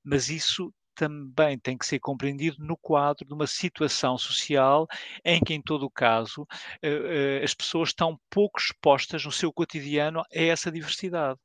Mas 0.04 0.28
isso 0.28 0.72
também 0.94 1.58
tem 1.58 1.76
que 1.76 1.86
ser 1.86 1.98
compreendido 2.00 2.56
no 2.64 2.76
quadro 2.76 3.26
de 3.26 3.34
uma 3.34 3.46
situação 3.46 4.16
social 4.18 4.86
em 5.24 5.40
que, 5.42 5.52
em 5.54 5.60
todo 5.62 5.84
o 5.84 5.90
caso, 5.90 6.46
eh, 6.82 7.40
eh, 7.40 7.44
as 7.44 7.54
pessoas 7.54 7.90
estão 7.90 8.18
pouco 8.30 8.58
expostas 8.58 9.24
no 9.24 9.30
seu 9.32 9.52
cotidiano 9.52 10.20
a 10.20 10.26
essa 10.32 10.72
diversidade 10.72 11.38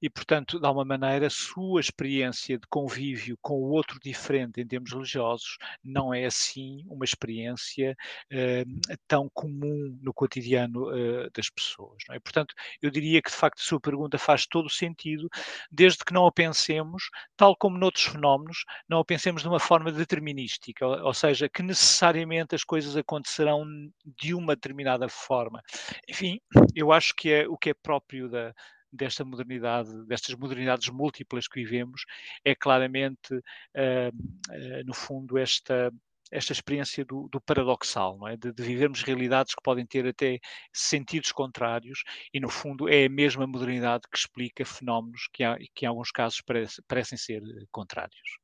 e, 0.00 0.08
portanto, 0.08 0.58
de 0.58 0.66
alguma 0.66 0.84
maneira, 0.84 1.26
a 1.26 1.30
sua 1.30 1.80
experiência 1.80 2.58
de 2.58 2.66
convívio 2.68 3.38
com 3.40 3.54
o 3.54 3.70
outro 3.70 3.98
diferente 4.00 4.60
em 4.60 4.66
termos 4.66 4.92
religiosos 4.92 5.58
não 5.82 6.12
é 6.12 6.24
assim 6.24 6.84
uma 6.86 7.04
experiência 7.04 7.96
uh, 8.32 8.96
tão 9.06 9.28
comum 9.32 9.98
no 10.00 10.12
cotidiano 10.12 10.88
uh, 10.88 11.30
das 11.34 11.50
pessoas. 11.50 12.02
É? 12.10 12.18
Portanto, 12.20 12.54
eu 12.80 12.90
diria 12.90 13.20
que, 13.22 13.30
de 13.30 13.36
facto, 13.36 13.60
a 13.60 13.64
sua 13.64 13.80
pergunta 13.80 14.18
faz 14.18 14.46
todo 14.46 14.66
o 14.66 14.70
sentido, 14.70 15.28
desde 15.70 16.04
que 16.04 16.12
não 16.12 16.26
a 16.26 16.32
pensemos, 16.32 17.04
tal 17.36 17.56
como 17.56 17.78
noutros 17.78 18.04
fenómenos, 18.04 18.64
não 18.88 19.00
a 19.00 19.04
pensemos 19.04 19.42
de 19.42 19.48
uma 19.48 19.60
forma 19.60 19.90
determinística, 19.90 20.86
ou, 20.86 21.06
ou 21.06 21.14
seja, 21.14 21.48
que 21.48 21.62
necessariamente 21.62 22.54
as 22.54 22.64
coisas 22.64 22.96
acontecerão 22.96 23.64
de 24.04 24.34
uma 24.34 24.54
determinada 24.54 25.08
forma. 25.08 25.62
Enfim, 26.08 26.40
eu 26.74 26.92
acho 26.92 27.14
que 27.14 27.30
é 27.30 27.48
o 27.48 27.56
que 27.56 27.70
é 27.70 27.74
próprio 27.74 28.28
da 28.28 28.54
desta 28.92 29.24
modernidade, 29.24 29.90
destas 30.06 30.34
modernidades 30.34 30.88
múltiplas 30.88 31.46
que 31.46 31.62
vivemos, 31.62 32.02
é 32.44 32.54
claramente, 32.54 33.34
uh, 33.34 34.84
no 34.84 34.94
fundo, 34.94 35.38
esta 35.38 35.92
esta 36.30 36.52
experiência 36.52 37.04
do, 37.04 37.28
do 37.28 37.40
paradoxal, 37.40 38.26
é? 38.28 38.36
De, 38.36 38.52
de, 38.52 38.62
vivermos 38.62 39.02
realidades 39.02 39.54
que 39.54 39.62
podem 39.62 39.86
ter 39.86 40.06
até 40.06 40.38
sentidos 40.72 41.32
contrários 41.32 42.02
e, 42.32 42.40
no 42.40 42.48
fundo, 42.48 42.88
é 42.88 43.06
a 43.06 43.10
mesma 43.10 43.46
modernidade 43.46 44.04
que 44.10 44.18
explica 44.18 44.64
fenómenos 44.64 45.28
que, 45.32 45.42
há, 45.42 45.56
que 45.74 45.84
em 45.84 45.88
alguns 45.88 46.10
casos 46.10 46.40
parece, 46.40 46.82
parecem 46.86 47.16
ser 47.16 47.42
eh, 47.42 47.64
contrários. 47.70 48.38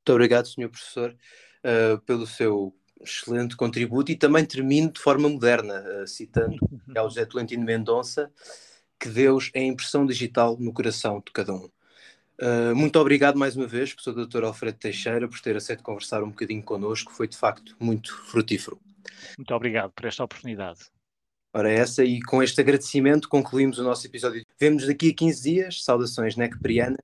Muito 0.00 0.12
obrigado, 0.12 0.46
Sr. 0.46 0.68
Professor, 0.68 1.16
uh, 1.64 2.00
pelo 2.02 2.26
seu 2.26 2.74
excelente 3.00 3.56
contributo 3.56 4.10
e 4.10 4.16
também 4.16 4.44
termino 4.44 4.92
de 4.92 5.00
forma 5.00 5.28
moderna, 5.28 5.84
uh, 6.02 6.06
citando 6.06 6.58
o 6.62 7.08
José 7.08 7.24
Tolentino 7.24 7.64
Mendonça, 7.64 8.32
que 9.00 9.08
Deus 9.08 9.50
é 9.54 9.60
a 9.60 9.64
impressão 9.64 10.04
digital 10.04 10.56
no 10.60 10.72
coração 10.72 11.22
de 11.24 11.32
cada 11.32 11.54
um. 11.54 11.68
Uh, 12.40 12.74
muito 12.74 12.98
obrigado 12.98 13.38
mais 13.38 13.56
uma 13.56 13.66
vez, 13.66 13.92
professor 13.92 14.26
Dr. 14.26 14.44
Alfredo 14.44 14.78
Teixeira, 14.78 15.26
por 15.26 15.40
ter 15.40 15.56
aceito 15.56 15.82
conversar 15.82 16.22
um 16.22 16.28
bocadinho 16.28 16.62
connosco. 16.62 17.12
Foi 17.12 17.26
de 17.26 17.36
facto 17.36 17.74
muito 17.80 18.14
frutífero. 18.26 18.78
Muito 19.36 19.54
obrigado 19.54 19.90
por 19.92 20.04
esta 20.04 20.22
oportunidade. 20.22 20.80
Ora, 21.52 21.70
essa, 21.70 22.04
e 22.04 22.20
com 22.22 22.42
este 22.42 22.60
agradecimento 22.60 23.28
concluímos 23.28 23.78
o 23.78 23.82
nosso 23.82 24.06
episódio. 24.06 24.44
Vemos 24.58 24.86
daqui 24.86 25.10
a 25.10 25.14
15 25.14 25.42
dias. 25.42 25.82
Saudações, 25.82 26.36
Necpriana. 26.36 26.96